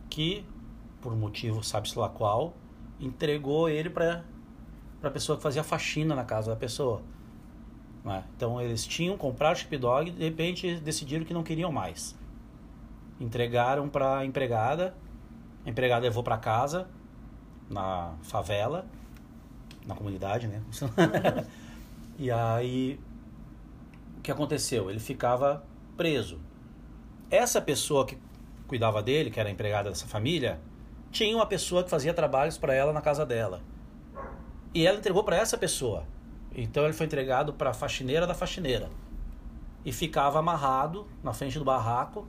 [0.10, 0.44] que,
[1.02, 2.54] por motivo sabe-se lá qual,
[3.00, 4.24] entregou ele para
[5.02, 7.02] a pessoa que fazia faxina na casa da pessoa.
[8.04, 8.24] né?
[8.36, 12.18] Então eles tinham comprado o chip dog e de repente decidiram que não queriam mais.
[13.20, 14.96] Entregaram para a empregada,
[15.66, 16.88] a empregada levou para casa,
[17.70, 18.86] na favela,
[19.86, 20.62] na comunidade, né?
[22.18, 23.00] e aí
[24.18, 24.90] o que aconteceu?
[24.90, 25.64] Ele ficava
[25.96, 26.40] preso.
[27.30, 28.18] Essa pessoa que
[28.68, 30.60] cuidava dele, que era empregada dessa família,
[31.12, 33.62] tinha uma pessoa que fazia trabalhos para ela na casa dela.
[34.74, 36.04] E ela entregou para essa pessoa.
[36.56, 38.90] Então ele foi entregado para a faxineira da faxineira.
[39.84, 42.28] E ficava amarrado na frente do barraco,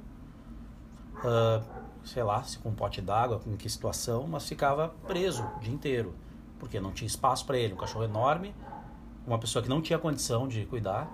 [1.16, 1.61] ah,
[2.05, 5.73] sei lá, se com um pote d'água, em que situação, mas ficava preso o dia
[5.73, 6.14] inteiro.
[6.59, 7.75] Porque não tinha espaço para ele.
[7.75, 8.55] Um cachorro enorme,
[9.27, 11.11] uma pessoa que não tinha condição de cuidar.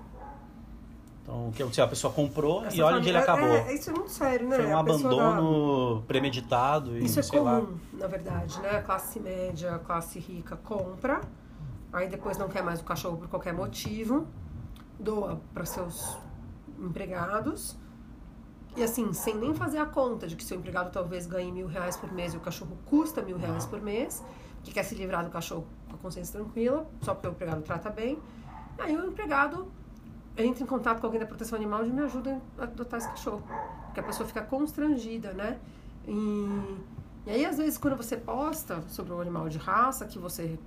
[1.27, 1.85] Então, que aconteceu?
[1.85, 3.49] A pessoa comprou Essa e olha onde ele acabou.
[3.49, 4.55] É, isso é muito sério, né?
[4.57, 7.61] Foi um A dá- abandono premeditado e Isso é sei lá.
[7.61, 8.71] comum, na verdade, né?
[8.79, 11.21] A classe média, a classe rica compra,
[11.93, 14.25] aí depois não quer mais o cachorro por qualquer motivo,
[15.01, 16.17] doa para seus
[16.79, 17.77] empregados.
[18.77, 21.97] E assim, sem nem fazer a conta de que seu empregado talvez ganhe mil reais
[21.97, 24.23] por mês e o cachorro custa mil reais por mês,
[24.63, 27.91] que quer se livrar do cachorro com a consciência tranquila, só porque o empregado trata
[27.91, 28.19] bem.
[28.79, 29.67] Aí o empregado
[30.37, 33.43] entra em contato com alguém da proteção animal de me ajuda a adotar esse cachorro.
[33.87, 35.59] Porque a pessoa fica constrangida, né?
[36.07, 36.77] E,
[37.27, 40.59] e aí, às vezes, quando você posta sobre um animal de raça que você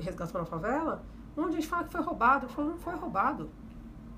[0.00, 1.02] resgatou na favela,
[1.36, 3.50] onde a gente fala que foi roubado, eu falo, não foi roubado.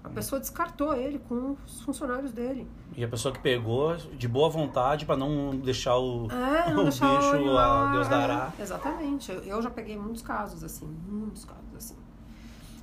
[0.03, 2.67] A pessoa descartou ele com os funcionários dele.
[2.97, 6.85] E a pessoa que pegou de boa vontade para não deixar o, É, não o
[6.85, 8.53] deixar bicho, animal- a Deus é, dará.
[8.59, 9.31] Exatamente.
[9.31, 11.97] Eu, eu já peguei muitos casos assim, muitos casos assim.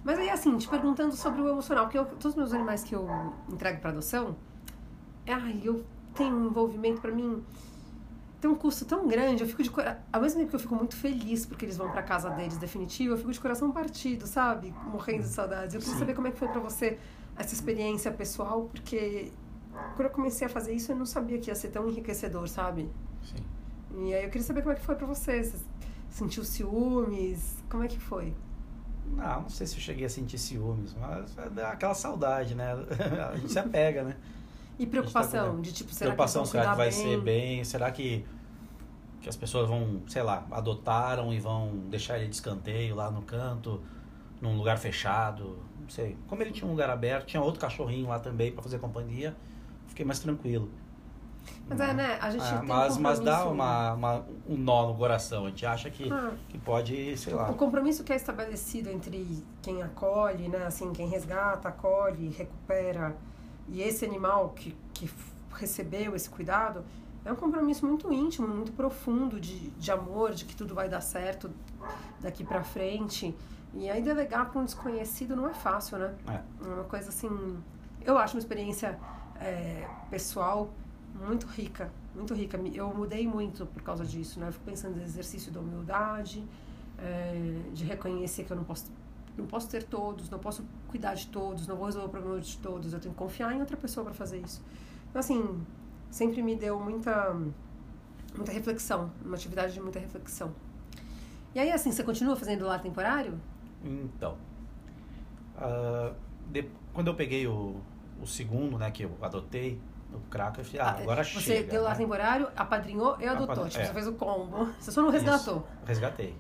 [0.04, 2.96] Mas aí, assim, te perguntando sobre o emocional, porque eu- todos os meus animais que
[2.96, 4.36] eu entrego para adoção,
[5.28, 5.84] ai, eu
[6.14, 7.44] tenho um envolvimento para mim,
[8.40, 10.00] tem um custo tão grande, eu fico de coração.
[10.14, 13.14] Ao mesmo tempo que eu fico muito feliz porque eles vão para casa deles definitivo,
[13.14, 14.74] eu fico de coração partido, sabe?
[14.86, 15.74] Morrendo de saudades.
[15.74, 16.00] Eu queria Sim.
[16.00, 16.98] saber como é que foi para você
[17.36, 19.32] essa experiência pessoal, porque
[19.96, 22.90] quando eu comecei a fazer isso, eu não sabia que ia ser tão enriquecedor, sabe?
[23.24, 23.44] Sim.
[24.06, 25.44] E aí eu queria saber como é que foi pra você.
[25.44, 25.58] Você
[26.10, 27.58] sentiu ciúmes?
[27.70, 28.34] Como é que foi?
[29.16, 32.74] Não, não sei se eu cheguei a sentir ciúmes, mas é dá aquela saudade, né?
[33.32, 34.16] A gente se apega, né?
[34.78, 35.46] E preocupação?
[35.46, 35.62] cuidando.
[35.64, 37.02] De tipo, será Preocupação, que será que vai bem?
[37.02, 37.64] ser bem?
[37.64, 38.26] Será que,
[39.22, 43.22] que as pessoas vão, sei lá, adotaram e vão deixar ele de escanteio lá no
[43.24, 43.82] canto,
[44.40, 45.58] num lugar fechado?
[45.82, 46.16] Não sei.
[46.28, 49.36] Como ele tinha um lugar aberto, tinha outro cachorrinho lá também para fazer companhia,
[49.88, 50.70] fiquei mais tranquilo.
[51.70, 52.18] Mas é, né?
[52.22, 55.46] A gente Ah, tem mas, mas dá uma, uma- um nó no coração.
[55.46, 56.32] A gente acha que, Ah.
[56.50, 57.50] que pode, sei lá.
[57.50, 60.66] O compromisso que é estabelecido entre quem acolhe, né?
[60.66, 63.16] Assim, quem resgata, acolhe, recupera,
[63.68, 65.10] e esse animal que, que
[65.54, 66.84] recebeu esse cuidado,
[67.26, 71.02] é um compromisso muito íntimo, muito profundo de, de amor, de que tudo vai dar
[71.02, 71.52] certo
[72.22, 73.36] daqui pra frente.
[73.74, 76.14] E aí delegar para um desconhecido não é fácil, né?
[76.30, 76.40] É.
[76.66, 77.30] É uma coisa assim.
[78.06, 78.98] Eu acho uma experiência
[79.42, 80.70] é, pessoal
[81.26, 82.58] muito rica, muito rica.
[82.74, 84.48] Eu mudei muito por causa disso, né?
[84.48, 86.44] Eu fico pensando no exercício da humildade,
[86.98, 88.92] é, de reconhecer que eu não posso,
[89.38, 92.58] não posso ter todos, não posso cuidar de todos, não vou resolver o problema de
[92.58, 92.94] todos.
[92.94, 94.64] Eu tenho que confiar em outra pessoa para fazer isso.
[95.10, 95.60] Então, assim,
[96.10, 97.36] sempre me deu muita,
[98.36, 100.52] muita reflexão, uma atividade de muita reflexão.
[101.56, 103.40] E aí, assim, você continua fazendo lar temporário?
[103.84, 104.38] Então,
[105.58, 106.14] ah,
[106.52, 107.76] de- quando eu peguei o,
[108.22, 109.80] o segundo, né, que eu adotei,
[110.14, 111.72] o eu falei, ah, agora Você chega.
[111.72, 111.98] deu lar né?
[111.98, 113.68] temporário, apadrinhou e adotou.
[113.68, 113.86] Tipo, é.
[113.86, 114.66] você fez o combo.
[114.80, 115.58] Você só não resgatou.
[115.58, 116.36] Isso, resgatei.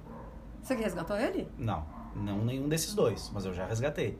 [0.61, 1.47] Você que resgatou ele?
[1.57, 4.17] Não, não nenhum desses dois, mas eu já resgatei.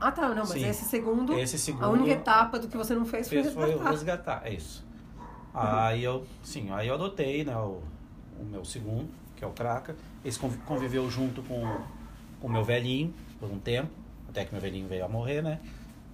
[0.00, 0.28] Ah, tá.
[0.28, 0.68] Não, mas Sim.
[0.68, 3.66] esse segundo, Esse segundo a única etapa do que você não fez foi fez foi
[3.66, 3.90] resgatar.
[3.90, 4.84] resgatar, é isso.
[5.54, 7.80] Aí eu, sim, aí eu adotei, né, o,
[8.40, 9.94] o meu segundo, que é o Kraka.
[10.24, 11.62] Esse convi- conviveu junto com
[12.40, 13.90] com o meu velhinho por um tempo,
[14.28, 15.60] até que meu velhinho veio a morrer, né?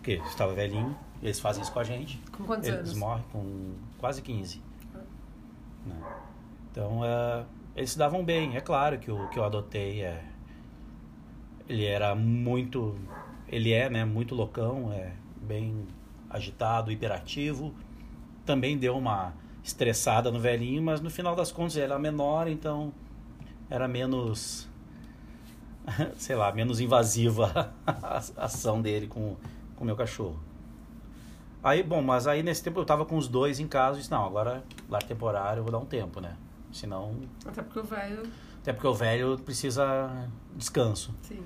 [0.01, 2.21] porque estava velhinho, eles fazem isso com a gente.
[2.33, 2.95] Com quantos eles anos?
[2.95, 4.63] morrem com quase 15.
[5.87, 5.97] Né?
[6.71, 7.45] Então, é,
[7.77, 8.57] eles se davam bem.
[8.57, 10.25] É claro que o que eu adotei é.
[11.69, 12.97] Ele era muito.
[13.47, 14.05] Ele é, né?
[14.05, 15.87] Muito loucão, é bem
[16.29, 17.75] agitado, hiperativo.
[18.47, 22.93] Também deu uma estressada no velhinho, mas no final das contas ele era menor, então
[23.69, 24.69] era menos.
[26.17, 29.37] Sei lá, menos invasiva a ação dele com
[29.79, 30.50] o meu cachorro.
[31.63, 34.11] Aí, bom, mas aí nesse tempo eu tava com os dois em casa e disse,
[34.11, 36.37] não, agora lar temporário eu vou dar um tempo, né?
[36.73, 37.15] Senão.
[37.45, 38.23] Até porque o velho.
[38.63, 41.15] Até porque o velho precisa descanso.
[41.23, 41.43] Sim.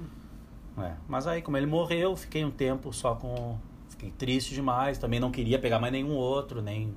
[0.76, 0.96] né?
[1.08, 3.58] Mas aí, como ele morreu, fiquei um tempo só com.
[3.88, 6.94] Fiquei triste demais, também não queria pegar mais nenhum outro, nem,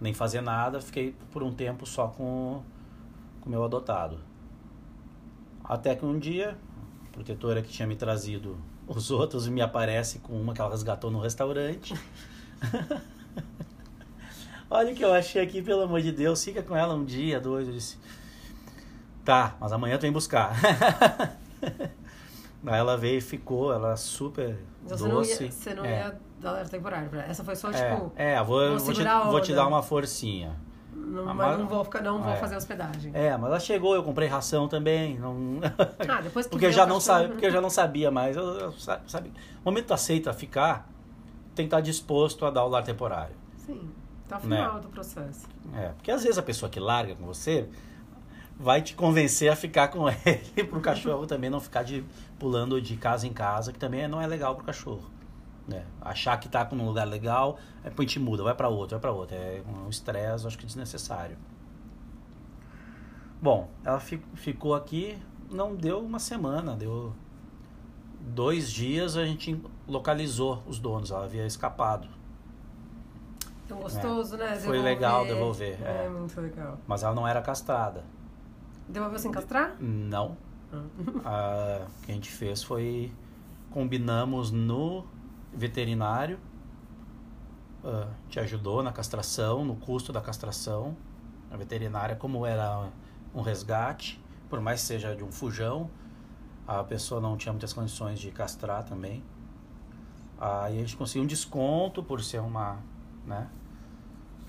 [0.00, 0.80] nem fazer nada.
[0.80, 2.62] Fiquei por um tempo só com
[3.44, 4.18] o meu adotado.
[5.62, 6.58] Até que um dia,
[7.08, 11.10] a protetora que tinha me trazido os outros me aparece com uma que ela resgatou
[11.10, 11.94] no restaurante.
[14.70, 16.44] Olha o que eu achei aqui, pelo amor de Deus.
[16.44, 17.66] Fica com ela um dia, dois.
[17.66, 17.98] Eu disse,
[19.24, 20.52] tá, mas amanhã tu vem buscar.
[22.66, 25.44] Aí ela veio e ficou, ela super Então você não doce.
[25.44, 25.98] ia, você não é.
[26.00, 27.30] ia dar temporário pra ela.
[27.30, 28.12] Essa foi só, É, tipo.
[28.14, 30.54] é, vou, vou te, vou te dar uma forcinha.
[30.94, 32.36] Não, Ah, mas não vou, ficar, não vou É.
[32.36, 33.10] fazer hospedagem.
[33.14, 35.18] É, mas ela chegou, eu comprei ração também.
[35.18, 35.58] Não...
[36.08, 38.36] Ah, depois que porque, eu já não cachorro, sabe, porque eu já não sabia mais.
[38.36, 40.86] Eu, eu sa- sabe, no momento que tu aceita ficar,
[41.54, 43.34] tem que estar disposto a dar o lar temporário.
[43.56, 43.90] Sim.
[44.28, 44.56] Tá ao Né?
[44.56, 45.46] final do processo.
[45.74, 47.68] É, porque às vezes a pessoa que larga com você
[48.58, 52.04] vai te convencer a ficar com ele pro cachorro também não ficar de,
[52.38, 55.10] pulando de casa em casa, que também não é legal pro cachorro.
[55.66, 55.84] Né?
[56.00, 59.12] Achar que tá num lugar legal, é, põe te muda, vai para outro, vai para
[59.12, 59.34] outro.
[59.36, 61.36] É um estresse, acho que desnecessário.
[63.40, 65.16] Bom, ela fi- ficou aqui,
[65.50, 67.12] não deu uma semana, deu
[68.20, 69.60] dois dias a gente
[69.90, 72.08] localizou os donos, ela havia escapado.
[73.68, 74.54] Tão gostoso, né?
[74.54, 74.58] É.
[74.58, 76.08] Foi legal devolver, É, é.
[76.08, 76.78] muito legal.
[76.86, 78.04] Mas ela não era castrada.
[78.88, 79.76] Devolveu sem castrar?
[79.80, 80.36] Não.
[81.24, 83.12] Ah, o que a gente fez foi
[83.70, 85.04] combinamos no
[85.52, 86.38] veterinário,
[87.84, 90.96] ah, te ajudou na castração, no custo da castração.
[91.50, 92.88] A veterinária, como era
[93.34, 95.90] um resgate, por mais que seja de um fujão,
[96.66, 99.22] a pessoa não tinha muitas condições de castrar também.
[100.40, 102.78] Aí a gente conseguiu um desconto por ser uma,
[103.26, 103.46] né,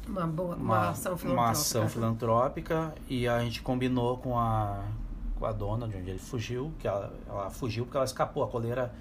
[0.07, 1.33] Uma boa, uma, ação filantrópica.
[1.33, 4.85] uma ação filantrópica e a gente combinou com a,
[5.37, 8.47] com a dona de onde ele fugiu, que ela, ela fugiu porque ela escapou, a
[8.47, 8.93] coleira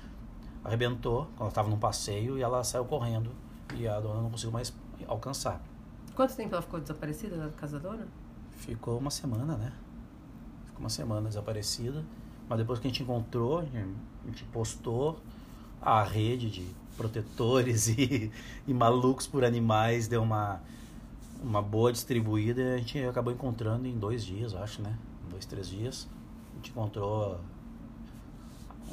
[0.65, 3.31] arrebentou quando ela estava num passeio e ela saiu correndo
[3.77, 4.75] e a dona não conseguiu mais
[5.07, 5.61] alcançar.
[6.15, 8.09] Quanto tempo ela ficou desaparecida da casa da dona?
[8.57, 9.73] Ficou uma semana, né?
[10.67, 12.05] Ficou uma semana desaparecida,
[12.49, 13.65] mas depois que a gente encontrou, a
[14.27, 15.21] gente postou
[15.81, 18.31] a rede de protetores e,
[18.69, 20.61] e malucos por animais deu uma
[21.43, 24.95] uma boa distribuída e a gente acabou encontrando em dois dias, acho, né?
[25.31, 26.07] Dois, três dias.
[26.53, 27.41] A gente encontrou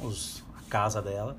[0.02, 1.36] os, a casa dela.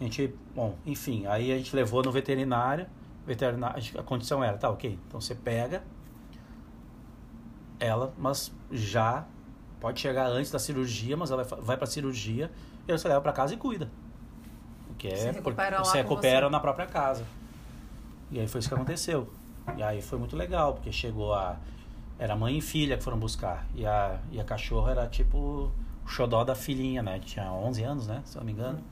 [0.00, 2.86] A gente, bom, enfim, aí a gente levou no veterinário.
[3.24, 5.84] veterinário a condição era, tá, ok, então você pega
[7.78, 9.24] ela, mas já
[9.80, 12.50] pode chegar antes da cirurgia, mas ela vai- pra cirurgia
[12.88, 13.88] e você leva pra casa e cuida.
[15.10, 16.52] Que Você é recupera lá você recupera você.
[16.52, 17.26] na própria casa.
[18.30, 19.30] E aí foi isso que aconteceu.
[19.76, 21.56] E aí foi muito legal, porque chegou a.
[22.18, 23.66] Era mãe e filha que foram buscar.
[23.74, 25.70] E a, e a cachorra era tipo
[26.06, 27.18] o xodó da filhinha, né?
[27.18, 28.22] Tinha 11 anos, né?
[28.24, 28.82] Se eu não me engano.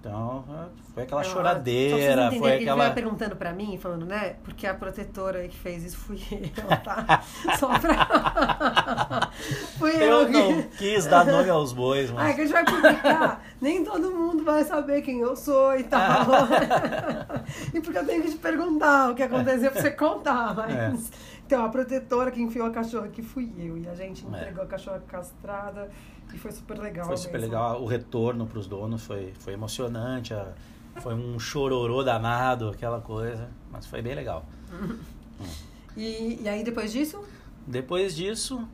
[0.00, 2.82] Então, é, foi aquela Ah, choradeira, vocês entenderem, foi Ele aquela.
[2.84, 4.36] veio perguntando pra mim, falando, né?
[4.44, 7.20] Porque a protetora que fez isso fui eu, tá?
[7.58, 9.28] Só pra...
[9.76, 12.34] fui eu, Eu que- não quis dar nome aos bois, Ah, mas.
[12.36, 13.42] que a gente vai publicar.
[13.60, 15.98] Nem todo mundo vai saber quem eu sou e tal.
[17.74, 20.54] e porque eu tenho que te perguntar o que aconteceu pra você contar.
[20.54, 21.10] Mas...
[21.48, 23.78] Então, a protetora que enfiou a cachorra que fui eu.
[23.78, 24.28] E a gente É.
[24.28, 25.90] entregou a cachorra castrada.
[26.34, 27.06] E foi super legal.
[27.06, 27.46] Foi super mesmo.
[27.46, 27.82] legal.
[27.82, 30.34] O retorno para os donos foi, foi emocionante.
[30.34, 30.52] a-
[31.00, 33.48] Foi um chororô danado, aquela coisa.
[33.72, 34.44] Mas foi bem legal.
[35.96, 37.24] E, e aí, depois disso?
[37.66, 38.68] Depois disso,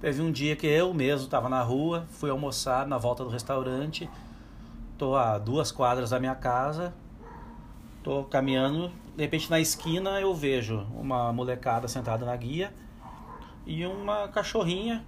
[0.00, 4.08] teve um dia que eu mesmo estava na rua, fui almoçar na volta do restaurante.
[4.98, 6.92] Tô a duas quadras da minha casa.
[8.08, 12.72] Tô caminhando, de repente na esquina eu vejo uma molecada sentada na guia
[13.66, 15.04] e uma cachorrinha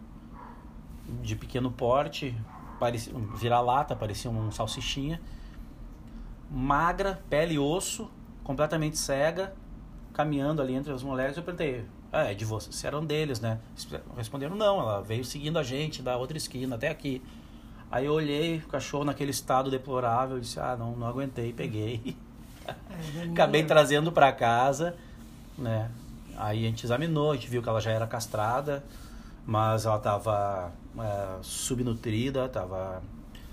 [1.23, 2.37] de pequeno porte,
[2.79, 5.19] parecia vira-lata, parecia um salsichinha,
[6.51, 8.11] magra, pele e osso,
[8.45, 9.55] completamente cega,
[10.13, 11.39] caminhando ali entre os moleques.
[11.39, 13.61] Eu perguntei, ah, é de vocês, eram deles, né?
[14.15, 17.23] Responderam, não, ela veio seguindo a gente da outra esquina até aqui.
[17.91, 22.15] Aí eu olhei o cachorro naquele estado deplorável disse, ah, não, não aguentei, peguei.
[23.19, 24.95] É, Acabei trazendo para casa,
[25.59, 25.91] né?
[26.37, 28.83] Aí a gente examinou, a gente viu que ela já era castrada,
[29.47, 33.03] mas ela estava é, subnutrida, estava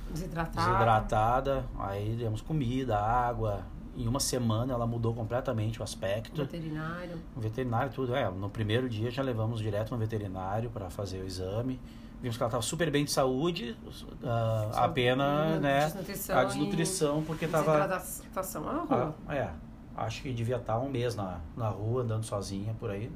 [0.09, 0.67] desidratada.
[0.67, 1.65] desidratada.
[1.79, 3.61] Aí demos comida, água.
[3.95, 6.43] Em uma semana ela mudou completamente o aspecto.
[6.43, 7.17] Veterinário.
[7.35, 8.15] Veterinário, tudo.
[8.15, 11.79] É, no primeiro dia já levamos direto no veterinário para fazer o exame.
[12.21, 13.77] Vimos que ela estava super bem de saúde,
[14.23, 17.87] uh, apenas né, desnutrição a desnutrição, porque estava.
[17.87, 19.15] Desidratação na rua.
[19.27, 19.51] Ah, é,
[19.95, 23.11] acho que devia estar um mês na, na rua, andando sozinha por aí.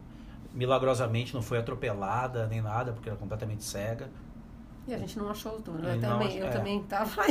[0.53, 4.07] Milagrosamente não foi atropelada nem nada, porque era completamente cega.
[4.87, 5.83] E a gente não achou os donos.
[5.83, 6.49] Eu não também, eu é.
[6.49, 7.23] também tava.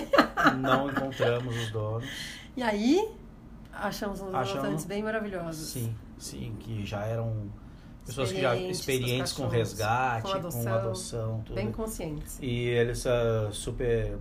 [0.59, 2.09] Não encontramos os donos.
[2.57, 3.15] E aí,
[3.73, 5.69] achamos uns Achamos- bem maravilhosos.
[5.69, 7.49] Sim, sim, que já eram
[8.07, 11.55] pessoas que já Experientes, com com resgate, com com adoção, adoção, tudo.
[11.57, 12.39] Bem conscientes.
[12.41, 14.19] E eles ah, super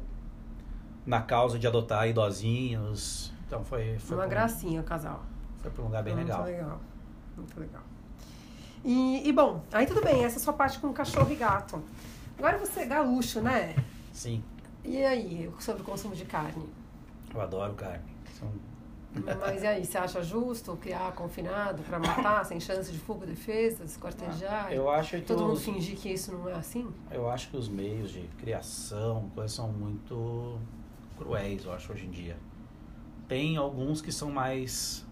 [1.06, 3.32] na causa de adotar idosinhos.
[3.48, 5.24] Então foi foi Uma pra um- gracinha o casal.
[5.62, 6.44] Foi para um lugar bem Muito legal.
[6.46, 6.82] legal.
[7.36, 7.82] Muito legal.
[8.86, 11.84] E, e, bom, aí tudo bem, essa é a sua parte com cachorro e gato.
[12.38, 13.76] Agora você é gaúcho, né?
[14.14, 14.42] Sim,
[14.86, 16.66] E aí, sobre o consumo de carne?
[17.34, 18.04] eu adoro carne.
[18.40, 18.50] São-
[19.40, 23.84] Mas e aí, você acha justo criar confinado pra matar, sem chance de fuga, defesa,
[23.84, 24.72] escortejar?
[24.72, 26.88] Eu acho que Todo mundo os, fingir que isso não é assim?
[27.12, 30.60] eu acho que os meios de criação, coisas são muito
[31.18, 32.38] cruéis, eu acho hoje em dia.
[33.28, 35.06] Tem alguns que são mais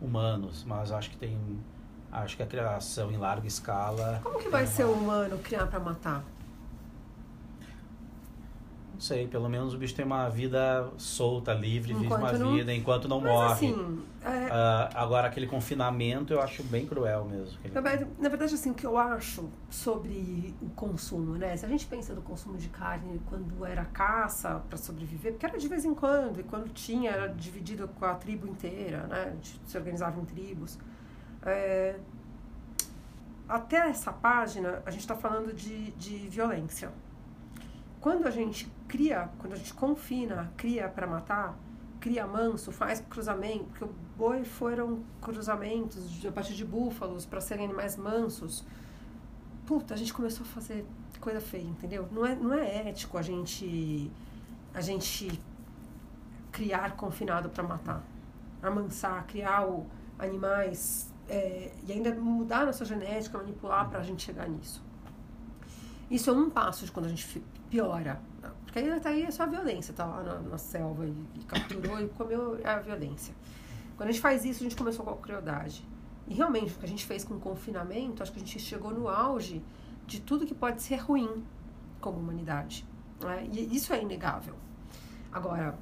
[0.00, 1.38] humanos, mas acho que tem
[2.12, 5.66] acho que a criação em larga escala Como que vai tem ser uma- humano criar
[5.66, 6.22] pra matar?
[9.06, 12.72] Sei, pelo menos o bicho tem uma vida solta, livre, vive Enquanto uma não- vida
[12.74, 13.52] enquanto não Mas morre.
[13.52, 17.56] assim, é, Ah, agora, aquele confinamento eu acho bem cruel mesmo.
[17.64, 21.56] Aquele- Na verdade, assim, o que eu acho sobre o consumo, né?
[21.56, 25.56] Se a gente pensa do consumo de carne quando era caça para sobreviver, porque era
[25.56, 29.36] de vez em quando, e quando tinha, era dividido com a tribo inteira, né?
[29.66, 30.76] Se organizava em tribos.
[31.44, 31.94] É,
[33.48, 36.90] Até essa página, a gente está falando de, de violência.
[38.06, 41.58] Quando a gente cria, quando a gente confina, cria para matar,
[41.98, 47.64] cria manso, faz cruzamento, porque o boi foram cruzamentos a partir de búfalos para serem
[47.64, 48.64] animais mansos.
[49.66, 50.86] Puta, a gente começou a fazer
[51.20, 52.08] coisa feia, entendeu?
[52.12, 54.08] Não é, não é ético a gente
[54.72, 55.42] a gente
[56.52, 58.04] criar confinado para matar,
[58.62, 59.84] amansar, criar o,
[60.16, 64.80] animais é, e ainda mudar nossa genética, manipular para a gente chegar nisso.
[66.08, 68.20] Isso é um passo de quando a gente piora.
[68.64, 71.44] Porque aí, tá aí é só a violência, tá lá na, na selva e, e
[71.44, 73.34] capturou e comeu é a violência.
[73.96, 75.86] Quando a gente faz isso, a gente começou com a crueldade.
[76.28, 78.90] E realmente, o que a gente fez com o confinamento, acho que a gente chegou
[78.92, 79.62] no auge
[80.06, 81.44] de tudo que pode ser ruim
[82.00, 82.86] como humanidade.
[83.20, 83.48] né?
[83.50, 84.54] E isso é inegável.
[85.32, 85.78] Agora,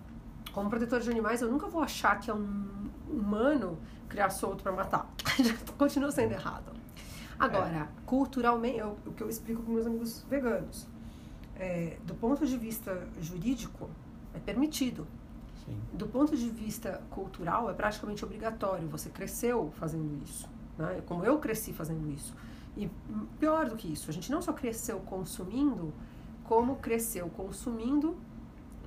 [0.52, 4.72] como protetor de animais, eu nunca vou achar que é um humano criar solto para
[4.72, 5.10] matar.
[5.76, 6.72] Continua sendo errado.
[7.38, 10.86] Agora, culturalmente, eu- o que eu explico para meus amigos veganos,
[11.56, 13.88] é, do ponto de vista jurídico,
[14.34, 15.06] é permitido.
[15.64, 15.78] Sim.
[15.92, 18.88] Do ponto de vista cultural, é praticamente obrigatório.
[18.88, 21.02] Você cresceu fazendo isso, né?
[21.06, 22.34] como eu cresci fazendo isso.
[22.76, 22.90] E
[23.38, 25.94] pior do que isso, a gente não só cresceu consumindo,
[26.42, 28.16] como cresceu consumindo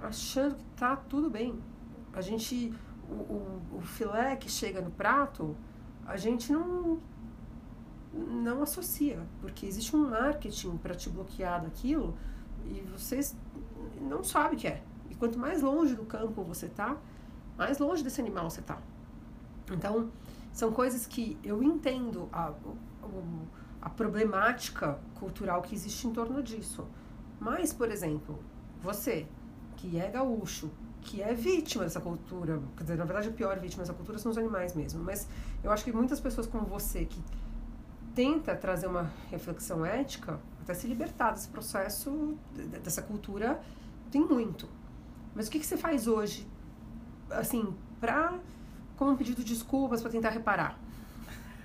[0.02, 1.58] achando que tá tudo bem.
[2.14, 2.74] A gente,
[3.10, 5.56] o, o, o filé que chega no prato,
[6.06, 7.00] a gente não
[8.14, 12.18] não associa, porque existe um marketing para te bloquear daquilo
[12.68, 13.36] e vocês
[14.02, 14.84] não sabem o que é.
[15.10, 16.98] E quanto mais longe do campo você tá,
[17.58, 18.80] mais longe desse animal você tá.
[19.72, 20.12] Então,
[20.52, 22.54] são coisas que eu entendo a,
[23.82, 26.88] a problemática cultural que existe em torno disso.
[27.40, 28.40] Mas, por exemplo,
[28.82, 29.28] você,
[29.76, 33.84] que é gaúcho, que é vítima dessa cultura, quer dizer, na verdade, a pior vítima
[33.84, 35.28] dessa cultura são os animais mesmo, mas
[35.64, 37.22] eu acho que muitas pessoas como você, que
[38.14, 43.62] tenta trazer uma reflexão ética, até se libertar desse processo, de- de- dessa cultura,
[44.12, 44.68] tem muito.
[45.34, 46.46] Mas o que, que você faz hoje,
[47.30, 48.38] assim, pra,
[48.98, 50.78] como um pedido de desculpas, para tentar reparar?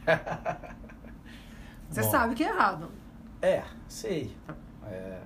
[1.91, 2.11] Você Bom.
[2.11, 2.91] sabe que é errado.
[3.43, 4.35] É, sei.
[4.87, 5.23] É,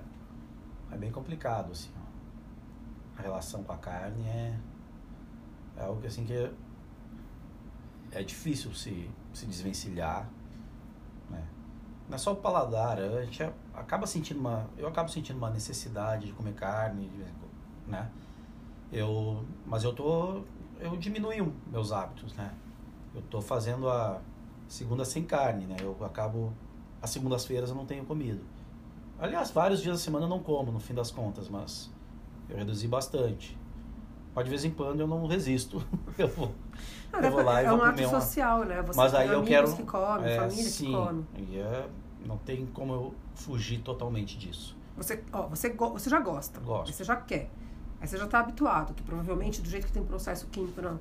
[0.91, 1.89] é bem complicado, assim.
[1.95, 3.19] ó.
[3.19, 4.59] A relação com a carne é,
[5.77, 6.51] é algo que, assim, que é,
[8.11, 10.27] é difícil se, se desvencilhar,
[11.29, 11.45] né?
[12.07, 13.43] Não é só o paladar, a gente
[13.73, 14.65] acaba sentindo uma...
[14.77, 17.11] Eu acabo sentindo uma necessidade de comer carne,
[17.85, 18.09] né?
[18.91, 20.41] Eu, mas eu tô...
[20.79, 22.53] Eu diminui meus hábitos, né?
[23.13, 24.21] Eu tô fazendo a
[24.67, 25.75] segunda sem carne, né?
[25.81, 26.53] Eu acabo...
[27.01, 28.41] As segundas-feiras eu não tenho comido.
[29.19, 31.89] Aliás, vários dias da semana eu não como, no fim das contas, mas
[32.49, 33.57] Eu reduzi bastante.
[34.37, 35.83] Mas de vez em quando eu não resisto.
[36.15, 36.51] Eu vou,
[37.11, 38.21] Ah, eu vou lá e é vou um ato comer uma...
[38.21, 38.81] social, né?
[38.83, 39.75] Você Mas tem aí eu quero...
[39.75, 41.25] que comem, é, família sim, que come.
[41.37, 41.87] E é,
[42.25, 44.77] não tem como eu fugir totalmente disso.
[44.95, 46.59] Você, ó, você, go- você já gosta.
[46.59, 46.93] Gosto.
[46.93, 47.49] Você já quer.
[47.99, 50.97] Aí você já está habituado, que provavelmente do jeito que tem processo químico na,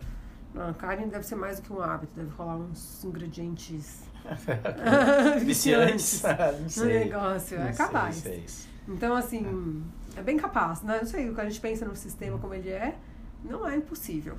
[0.55, 2.13] na carne, deve ser mais do que um hábito.
[2.17, 4.05] Deve rolar uns ingredientes
[5.45, 6.23] Viciantes?
[6.57, 6.99] não no sei.
[7.05, 7.59] negócio.
[7.59, 8.15] Não é sei capaz.
[8.17, 8.69] se é isso.
[8.89, 9.83] Então, assim,
[10.17, 10.83] é bem capaz.
[10.83, 10.99] Né?
[11.01, 12.97] Não sei, quando a gente pensa no sistema como ele é,
[13.47, 14.37] não é impossível.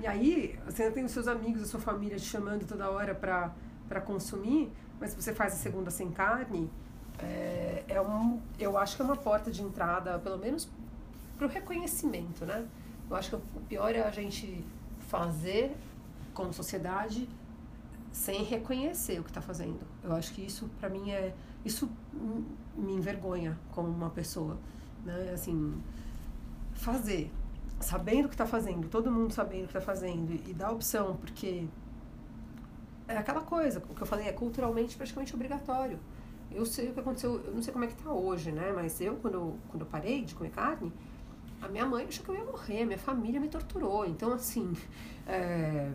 [0.00, 4.00] E aí, você tem os seus amigos, a sua família te chamando toda hora para
[4.00, 6.70] consumir, mas se você faz a segunda sem carne,
[7.18, 10.68] é, é um, eu acho que é uma porta de entrada, pelo menos
[11.36, 12.66] para o reconhecimento, né?
[13.08, 14.64] Eu acho que o pior é a gente
[15.08, 15.76] fazer
[16.32, 17.28] como sociedade
[18.12, 19.80] sem reconhecer o que está fazendo.
[20.02, 21.90] Eu acho que isso, para mim, é isso
[22.76, 24.58] me envergonha como uma pessoa,
[25.04, 25.30] né?
[25.32, 25.74] Assim,
[26.74, 27.30] fazer,
[27.84, 31.16] sabendo o que está fazendo, todo mundo sabendo o que está fazendo e, dar opção,
[31.16, 31.66] porque
[33.06, 35.98] é aquela coisa, o que eu falei é culturalmente praticamente obrigatório.
[36.50, 38.72] Eu sei o que aconteceu, eu não sei como é que tá hoje, né?
[38.74, 40.92] Mas eu, quando, eu- quando eu parei de comer carne,
[41.60, 44.06] a minha mãe achou que eu ia morrer, a minha família me torturou.
[44.06, 44.72] Então, assim,
[45.26, 45.90] é,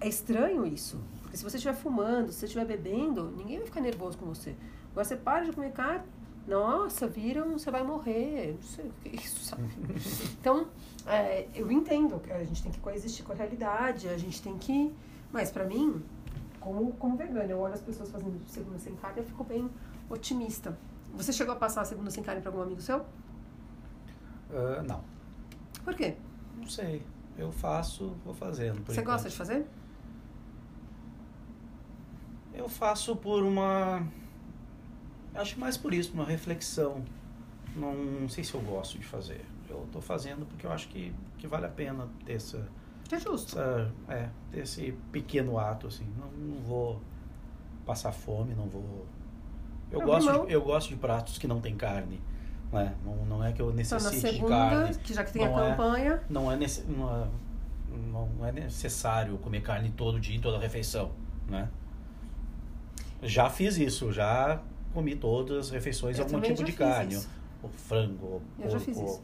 [0.00, 1.00] é estranho isso.
[1.22, 4.54] Porque se você estiver fumando, se você estiver bebendo, ninguém vai ficar nervoso com você.
[4.92, 6.04] Agora você para de comer carne,
[6.46, 8.54] nossa, viram, você vai morrer.
[8.54, 9.62] Não sei o que é isso, sabe?
[10.40, 10.66] Então,
[11.06, 14.56] é, eu entendo que a gente tem que coexistir com a realidade, a gente tem
[14.58, 14.94] que.
[15.32, 16.02] Mas pra mim,
[16.60, 19.70] como, como vegana, eu olho as pessoas fazendo segunda sem carne e eu fico bem
[20.10, 20.78] otimista.
[21.14, 23.04] Você chegou a passar a segunda sem carne pra algum amigo seu?
[24.52, 25.02] Ah, não,
[25.84, 26.16] Por quê?
[26.56, 27.02] não sei.
[27.36, 28.84] Eu faço, vou fazendo.
[28.86, 29.06] Você enquanto.
[29.06, 29.66] gosta de fazer?
[32.52, 34.06] Eu faço por uma.
[35.34, 37.02] Acho mais por isso, uma reflexão.
[37.74, 39.44] Não sei se eu gosto de fazer.
[39.68, 42.68] Eu tô fazendo porque eu acho que, que vale a pena ter essa,
[43.10, 43.58] é justo.
[43.58, 46.06] essa- é, ter esse pequeno ato, assim.
[46.18, 47.00] Não, não vou
[47.84, 49.06] passar fome, não vou.
[49.90, 50.46] Eu Não, gosto, não.
[50.46, 52.20] de, eu gosto de pratos que não tem carne.
[52.72, 52.94] Né?
[53.04, 54.94] Não, não é que eu Então, na necessite de segunda, carne.
[54.96, 57.28] que já que tem a Não é- campanha, Não é, nesse, não, é,
[58.38, 61.12] não é necessário comer carne todo dia, em toda refeição,
[61.48, 61.68] né?
[63.22, 64.60] Já fiz isso, já
[64.94, 67.14] comi todas as refeições Eu algum tipo de carne.
[67.14, 67.28] isso.
[67.62, 69.22] O frango, o Eu já fiz isso.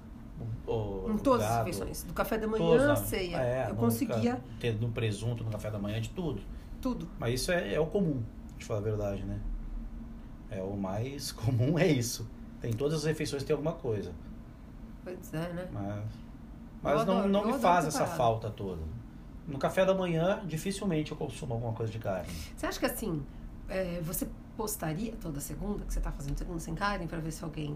[0.67, 2.03] O, o, em todas as gado, refeições.
[2.03, 3.37] Do café da manhã todas, à ceia.
[3.37, 4.43] É, eu conseguia
[4.81, 6.43] no presunto, no café da manhã, de tudo.
[6.81, 7.09] tudo.
[7.19, 8.23] Mas isso é, é o comum,
[8.59, 9.39] de falar a verdade, né?
[10.51, 12.29] É o mais comum é isso.
[12.61, 14.13] Tem todas as refeições tem alguma coisa.
[15.05, 15.69] Pois é, né?
[15.73, 16.05] Mas,
[16.83, 18.83] mas não, adoro, não eu me faz essa falta toda.
[19.47, 22.29] No café da manhã, dificilmente eu consumo alguma coisa de carne.
[22.57, 23.23] Você acha que assim,
[23.69, 24.29] é, você
[24.61, 27.75] postaria toda segunda, que você tá fazendo segunda sem carne, pra ver se alguém.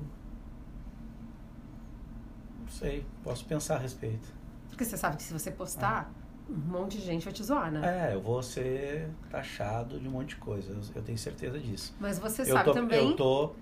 [2.61, 4.29] Não sei, posso pensar a respeito.
[4.69, 6.13] Porque você sabe que se você postar,
[6.47, 8.11] um monte de gente vai te zoar, né?
[8.11, 11.95] É, eu vou ser taxado de um monte de coisa, eu, eu tenho certeza disso.
[11.99, 13.11] Mas você eu sabe tô, também.
[13.11, 13.53] eu tô,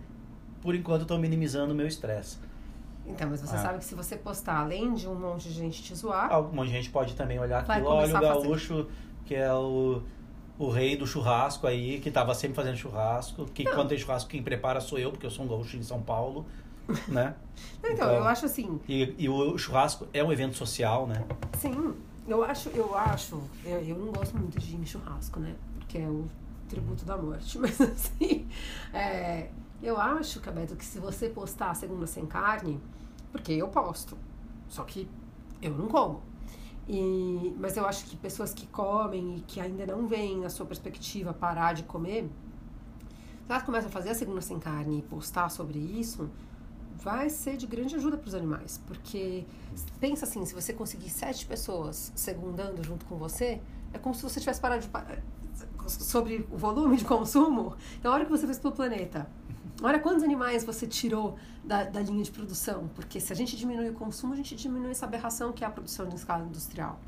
[0.61, 2.39] por enquanto, eu tô minimizando o meu estresse.
[3.07, 3.59] Então, mas você Ah.
[3.63, 6.91] sabe que se você postar, além de um monte de gente te zoar, Alguma gente
[6.91, 8.43] pode também olhar aquilo, olha o a fazer.
[8.43, 8.89] gaúcho,
[9.25, 10.03] que é o,
[10.67, 13.73] o rei do churrasco aí, que tava sempre fazendo churrasco, que Não.
[13.75, 16.47] quando tem churrasco quem prepara sou eu, porque eu sou um gaúcho em São Paulo,
[17.09, 17.35] né?
[17.85, 21.25] então, eu acho assim, E, e o churrasco é um evento social, né?
[21.59, 21.95] sim,
[22.27, 25.55] eu acho, eu acho, eu, eu não gosto muito de ir em churrasco, né?
[25.79, 26.29] Porque é o
[26.69, 27.59] tributo da morte.
[27.59, 28.47] Mas assim,
[28.93, 29.49] é,
[29.83, 32.81] eu acho, Cabeto, que se você postar a segunda sem carne,
[33.33, 34.17] porque eu posto,
[34.69, 35.09] só que
[35.61, 36.23] eu não como.
[36.95, 40.67] E, mas eu acho que pessoas que comem e que ainda não veem na sua
[40.67, 42.25] perspectiva parar de comer,
[43.47, 46.29] se elas começam a fazer a segunda sem carne e postar sobre isso,
[46.99, 48.79] vai ser de grande ajuda para os animais.
[48.87, 49.47] Porque
[49.99, 53.59] pensa assim, se você conseguir sete pessoas segundando junto com você,
[53.95, 54.91] é como se você tivesse parado de
[55.89, 57.75] sobre o volume de consumo.
[58.05, 59.27] Olha o que você fez pelo planeta.
[59.83, 62.89] Olha quantos animais você tirou da, da linha de produção.
[62.95, 65.71] Porque se a gente diminui o consumo, a gente diminui essa aberração que é a
[65.71, 67.01] produção em escala industrial.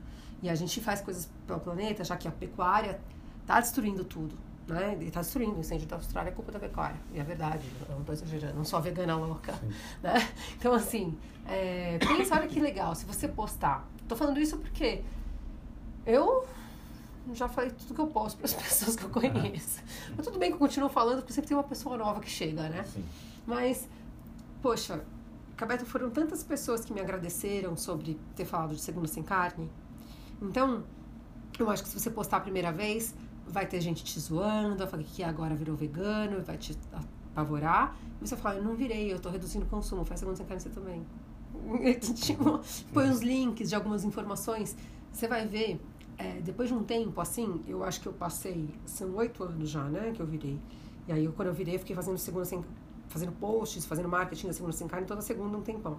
[0.42, 3.00] E a gente faz coisas pelo planeta, já que a pecuária
[3.40, 4.36] está destruindo tudo.
[4.66, 4.98] Né?
[5.02, 5.56] Está destruindo.
[5.56, 6.96] O incêndio da Austrália é culpa da pecuária.
[7.12, 8.56] E é verdade, eu não estou exagerando.
[8.56, 9.54] Não sou a vegana louca.
[10.02, 10.14] Né?
[10.58, 11.16] Então, assim,
[11.46, 13.88] é, pensa, olha que legal, se você postar.
[14.08, 15.02] Tô falando isso porque
[16.04, 16.44] eu
[17.32, 19.82] já falei tudo que eu posso para as pessoas que eu conheço.
[20.16, 22.68] Mas tudo bem que eu continuo falando, porque sempre tem uma pessoa nova que chega,
[22.68, 22.84] né?
[22.84, 23.04] Sim.
[23.46, 23.88] Mas,
[24.60, 25.04] poxa,
[25.56, 29.70] Cabeto, foram tantas pessoas que me agradeceram sobre ter falado de segunda sem carne.
[30.42, 30.84] Então,
[31.58, 33.14] eu acho que se você postar a primeira vez,
[33.46, 36.76] vai ter gente te zoando, vai falar que agora virou vegano, vai te
[37.32, 37.96] apavorar.
[38.20, 40.60] E você fala, eu não virei, eu tô reduzindo o consumo, faz segunda sem carne
[40.60, 41.06] você também.
[42.16, 42.60] tipo,
[42.92, 44.76] põe os links de algumas informações.
[45.12, 45.80] Você vai ver,
[46.16, 49.84] é, depois de um tempo, assim, eu acho que eu passei, são oito anos já,
[49.84, 50.58] né, que eu virei.
[51.08, 52.64] E aí, quando eu virei, eu fiquei fazendo segunda sem,
[53.08, 55.98] fazendo posts, fazendo marketing da segunda sem carne toda segunda um tempão.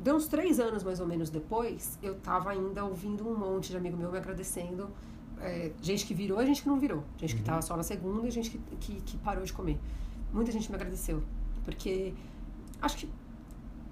[0.00, 3.76] Deu uns três anos, mais ou menos, depois, eu tava ainda ouvindo um monte de
[3.76, 4.88] amigo meu me agradecendo.
[5.40, 7.04] É, gente que virou e gente que não virou.
[7.16, 9.78] Gente que tava só na segunda e gente que, que, que parou de comer.
[10.32, 11.22] Muita gente me agradeceu.
[11.64, 12.12] Porque
[12.82, 13.08] acho que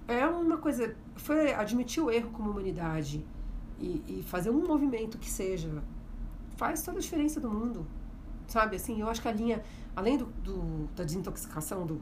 [0.08, 0.94] é uma coisa.
[1.16, 3.24] Foi admitir o erro como humanidade
[3.78, 5.82] e, e, fazer um movimento que seja.
[6.56, 7.86] Faz toda a diferença do mundo.
[8.46, 8.76] Sabe?
[8.76, 9.62] Assim, eu acho que a linha,
[9.94, 12.00] além do, do da desintoxicação do,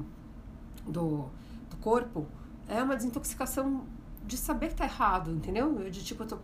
[0.87, 1.29] do,
[1.71, 2.27] do corpo,
[2.69, 3.85] é uma desintoxicação
[4.27, 5.81] de saber que tá errado, entendeu?
[5.81, 6.39] Eu, de tipo, eu, tô,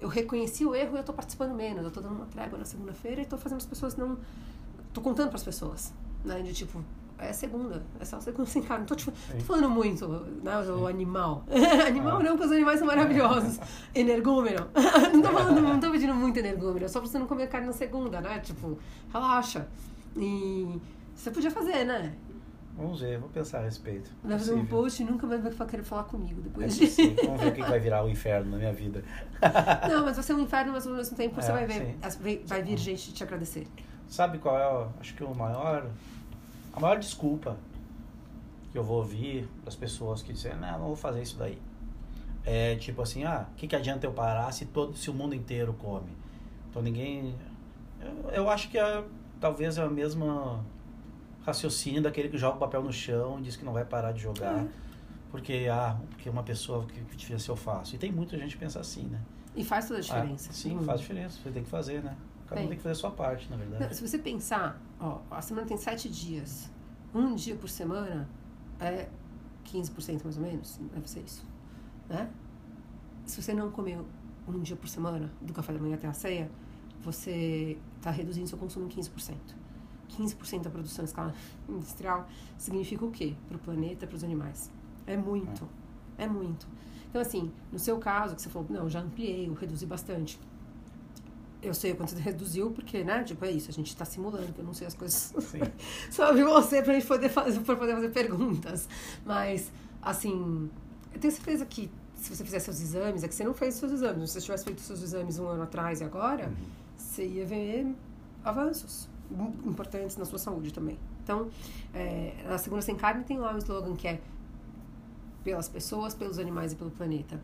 [0.00, 1.84] eu reconheci o erro e eu tô participando menos.
[1.84, 4.18] Eu tô dando uma trégua na segunda-feira e tô fazendo as pessoas não.
[4.92, 5.92] tô contando para as pessoas,
[6.24, 6.42] né?
[6.42, 6.82] De tipo,
[7.22, 8.80] é segunda, é só segunda sem carne.
[8.80, 10.06] Não tô, tipo, tô falando muito,
[10.42, 10.58] né?
[10.60, 11.44] O animal.
[11.86, 12.22] animal ah.
[12.22, 13.58] não, porque os animais são maravilhosos.
[13.94, 14.68] Energúmeno.
[15.12, 17.66] não, tô falando, não tô pedindo muito energúmeno, é só pra você não comer carne
[17.66, 18.38] na segunda, né?
[18.40, 18.78] Tipo,
[19.12, 19.66] relaxa.
[20.16, 20.80] E
[21.14, 22.14] você podia fazer, né?
[22.76, 24.10] Vamos ver, vou pensar a respeito.
[24.24, 27.02] Vai fazer um post e nunca mais vai querer falar comigo depois é disso.
[27.22, 29.04] Vamos ver o que vai virar o inferno na minha vida.
[29.88, 32.40] Não, mas vai ser um inferno, mas ao mesmo tempo é, você vai ver, sim.
[32.46, 33.66] vai vir gente te agradecer.
[34.08, 35.86] Sabe qual é, acho que o maior,
[36.72, 37.56] a maior desculpa
[38.70, 41.58] que eu vou ouvir das pessoas que dizem, não, não vou fazer isso daí.
[42.44, 45.34] É tipo assim, ah, o que, que adianta eu parar se, todo, se o mundo
[45.34, 46.10] inteiro come?
[46.70, 47.34] Então ninguém...
[48.00, 49.04] Eu, eu acho que é,
[49.40, 50.64] talvez é a mesma
[51.44, 54.20] raciocínio daquele que joga o papel no chão e diz que não vai parar de
[54.20, 54.64] jogar.
[54.64, 54.68] É.
[55.30, 57.94] Porque, ah, porque uma pessoa que, que difícil eu faço.
[57.94, 59.20] E tem muita gente que pensa assim, né?
[59.54, 60.50] E faz toda a diferença.
[60.50, 60.82] Ah, sim, hum.
[60.82, 61.38] faz diferença.
[61.42, 62.16] Você tem que fazer, né?
[62.54, 63.84] Cada um tem que fazer a sua parte, na verdade.
[63.84, 66.70] Não, se você pensar, ó, a semana tem sete dias.
[67.14, 68.28] Um dia por semana
[68.80, 69.08] é
[69.64, 70.78] 15% mais ou menos.
[70.92, 71.44] Deve ser isso.
[72.08, 72.30] Né?
[73.24, 73.98] Se você não comer
[74.48, 76.50] um dia por semana, do café da manhã até a ceia,
[77.02, 79.34] você está reduzindo seu consumo em 15%.
[80.10, 81.34] 15% da produção em escala
[81.68, 82.28] industrial
[82.58, 83.34] significa o quê?
[83.48, 84.70] Para o planeta, para os animais.
[85.06, 85.68] É muito.
[86.18, 86.24] É.
[86.24, 86.66] é muito.
[87.08, 90.40] Então, assim, no seu caso, que você falou, não, já ampliei, eu reduzi bastante.
[91.62, 94.64] Eu sei quanto você reduziu, porque, né, tipo, é isso, a gente está simulando, eu
[94.64, 95.32] não sei as coisas
[96.10, 98.88] sobre você para gente poder fazer, pra poder fazer perguntas.
[99.24, 100.70] Mas, assim,
[101.14, 103.92] eu tenho certeza que se você fizer seus exames, é que você não fez seus
[103.92, 106.54] exames, se você tivesse feito seus exames um ano atrás e agora, uhum.
[106.96, 107.94] você ia ver
[108.44, 109.08] avanços
[109.64, 110.98] importantes na sua saúde também.
[111.22, 111.48] Então,
[111.94, 114.20] é, a Segunda Sem Carne tem lá um slogan que é
[115.42, 117.40] pelas pessoas, pelos animais e pelo planeta.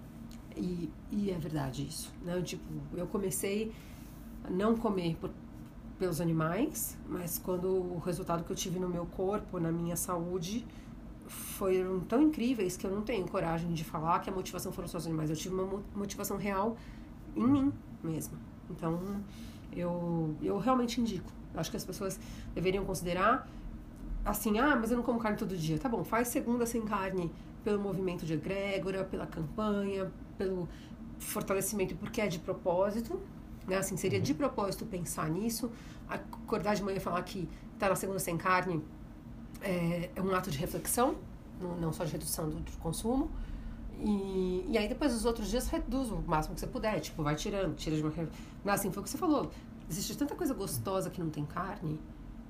[0.56, 2.12] E, e é verdade isso.
[2.24, 2.40] Né?
[2.42, 2.64] Tipo,
[2.94, 3.72] eu comecei
[4.50, 5.30] não comer por,
[5.98, 10.66] pelos animais, mas quando o resultado que eu tive no meu corpo, na minha saúde,
[11.26, 14.98] foram tão incríveis que eu não tenho coragem de falar que a motivação foram só
[14.98, 15.30] os animais.
[15.30, 16.76] Eu tive uma motivação real
[17.36, 17.72] em mim
[18.02, 18.38] mesma.
[18.70, 19.00] Então,
[19.72, 21.30] eu, eu realmente indico.
[21.54, 22.18] Acho que as pessoas
[22.54, 23.48] deveriam considerar
[24.24, 25.78] assim, ah, mas eu não como carne todo dia.
[25.78, 27.30] Tá bom, faz segunda sem carne
[27.64, 30.68] pelo movimento de egrégora, pela campanha, pelo
[31.18, 33.20] fortalecimento, porque é de propósito,
[33.68, 33.76] né?
[33.76, 34.38] Assim, seria de uhum.
[34.38, 35.70] propósito pensar nisso.
[36.08, 37.48] Acordar de manhã e falar que
[37.78, 38.82] tá na segunda sem carne
[39.60, 41.16] é, é um ato de reflexão,
[41.80, 43.30] não só de redução do, do consumo.
[44.00, 47.34] E, e aí depois os outros dias reduz o máximo que você puder, tipo, vai
[47.34, 48.12] tirando, tira de uma...
[48.64, 49.50] Não, assim, foi o que você falou.
[49.90, 52.00] Existe tanta coisa gostosa que não tem carne.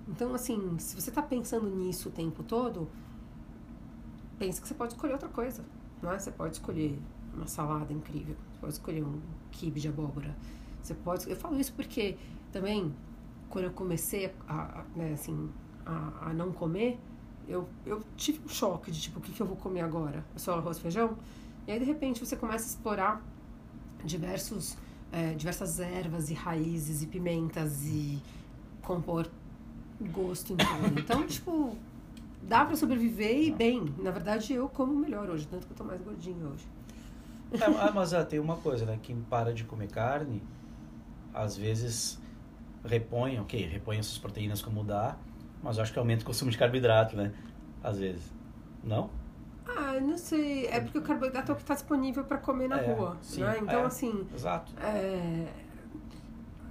[0.07, 2.89] Então, assim, se você está pensando nisso o tempo todo,
[4.39, 5.65] pense que você pode escolher outra coisa.
[6.03, 6.19] Não é?
[6.19, 6.99] Você pode escolher
[7.35, 8.37] uma salada incrível.
[8.53, 10.35] Você pode escolher um quibe de abóbora.
[10.89, 11.29] Você pode...
[11.29, 12.17] Eu falo isso porque
[12.51, 12.95] também,
[13.51, 15.51] quando eu comecei a, a né, assim,
[15.85, 16.99] a, a, não comer,
[17.47, 20.25] eu, eu tive um choque de tipo, o que, que eu vou comer agora?
[20.35, 21.17] É só arroz e feijão?
[21.67, 23.23] E aí, de repente, você começa a explorar
[24.05, 24.77] diversos
[25.13, 28.23] é, diversas ervas e raízes e pimentas e
[28.83, 29.29] compor
[30.13, 31.01] gosto em tudo.
[31.01, 31.77] Então, tipo,
[32.43, 33.95] dá para sobreviver e bem.
[33.99, 36.67] Na verdade, eu como melhor hoje, tanto que eu tô mais gordinho hoje.
[37.53, 38.99] É, ah, mas ah, tem uma coisa, né?
[39.03, 40.43] Quem para de comer carne,
[41.39, 42.21] às vezes
[42.85, 45.17] repõe, ok, repõe essas proteínas como dá,
[45.63, 47.33] mas acho que aumenta o consumo de carboidrato, né?
[47.83, 48.33] Às vezes.
[48.83, 49.11] Não?
[49.67, 50.67] Ah, não sei.
[50.67, 53.17] É porque o carboidrato é o que está disponível para comer na é, rua.
[53.21, 53.59] Sim, né?
[53.63, 54.27] Então, é, assim.
[54.35, 54.73] Exato.
[54.81, 55.47] É,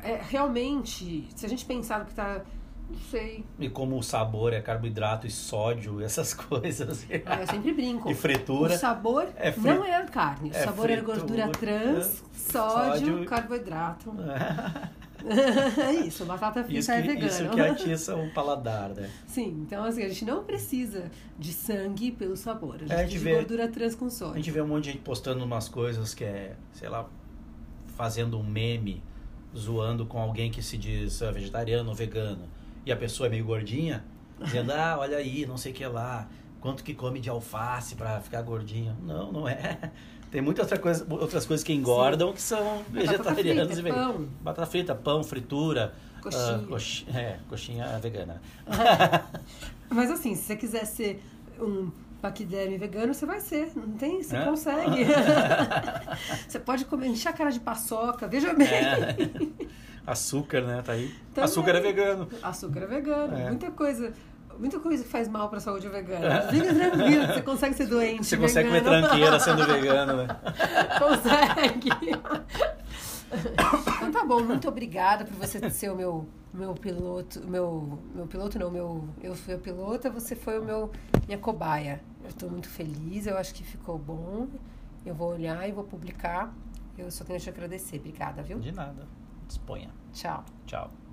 [0.03, 2.41] é, realmente, se a gente pensar no que está.
[2.89, 3.43] Não sei.
[3.59, 7.05] E como o sabor é carboidrato e sódio, essas coisas.
[7.09, 8.09] É, eu sempre brinco.
[8.09, 8.73] E fritura.
[8.73, 9.61] O sabor é fri...
[9.63, 10.49] não é a carne.
[10.51, 14.13] O é sabor fritura, é gordura trans, sódio, sódio, carboidrato.
[15.81, 17.27] é isso, batata frita Isso é que, vegana.
[17.27, 19.09] isso que atiça o paladar, né?
[19.25, 22.75] Sim, então assim, a gente não precisa de sangue pelo sabor.
[22.75, 24.35] A gente, É, a gente precisa vê- de gordura trans com A sódio.
[24.35, 27.07] gente vê um monte de gente postando umas coisas que é, sei lá,
[27.95, 29.03] fazendo um meme,
[29.55, 32.47] zoando com alguém que se diz ah, vegetariano ou vegano.
[32.87, 34.01] E a pessoa é meio gordinha,
[34.41, 36.25] dizendo, ah, olha aí, não sei o que lá,
[36.61, 38.95] quanto que come de alface pra ficar gordinho.
[39.03, 39.91] Não, não é.
[40.31, 44.15] Tem muitas outra coisa, outras coisas que engordam que são Batata vegetarianos frita, e veganos.
[44.15, 44.25] pão.
[44.41, 45.93] Batata frita, pão, fritura.
[46.21, 46.55] Coxinha.
[46.55, 48.41] ah, coxi- é, coxinha vegana.
[49.89, 51.21] Mas assim, se você quiser ser
[51.59, 53.71] um paquiderme vegano, você vai ser.
[53.75, 54.23] Não tem?
[54.23, 54.45] Você É?
[54.45, 55.05] consegue.
[56.47, 58.67] você pode comer, encher a cara de paçoca, veja bem.
[60.07, 60.11] É.
[60.11, 60.81] Açúcar, né?
[60.81, 61.13] Tá aí.
[61.33, 61.43] Também.
[61.43, 62.27] Açúcar é vegano.
[62.41, 63.37] Açúcar é vegano.
[63.37, 63.47] É.
[63.49, 64.13] Muita coisa.
[64.57, 66.41] Muita coisa que faz mal pra saúde é vegana.
[66.49, 68.25] Fica tranquilo, você consegue ser doente.
[68.25, 69.07] Você consegue comer vegano.
[69.07, 70.27] tranqueira sendo vegano, né?
[70.97, 71.89] Consegue.
[73.97, 77.45] Então tá bom, muito obrigada por você ser o meu, meu piloto.
[77.47, 79.07] Meu, meu piloto não, meu.
[79.21, 80.91] Eu fui a pilota, você foi o meu
[81.27, 82.01] minha cobaia.
[82.25, 84.47] Eu tô muito feliz, eu acho que ficou bom.
[85.05, 86.51] Eu vou olhar e vou publicar.
[86.97, 87.97] Eu só tenho a te agradecer.
[87.97, 88.57] Obrigada, viu?
[88.59, 89.05] De nada.
[89.47, 89.89] Disponha.
[90.13, 90.43] Tchau.
[90.65, 91.06] Tchau.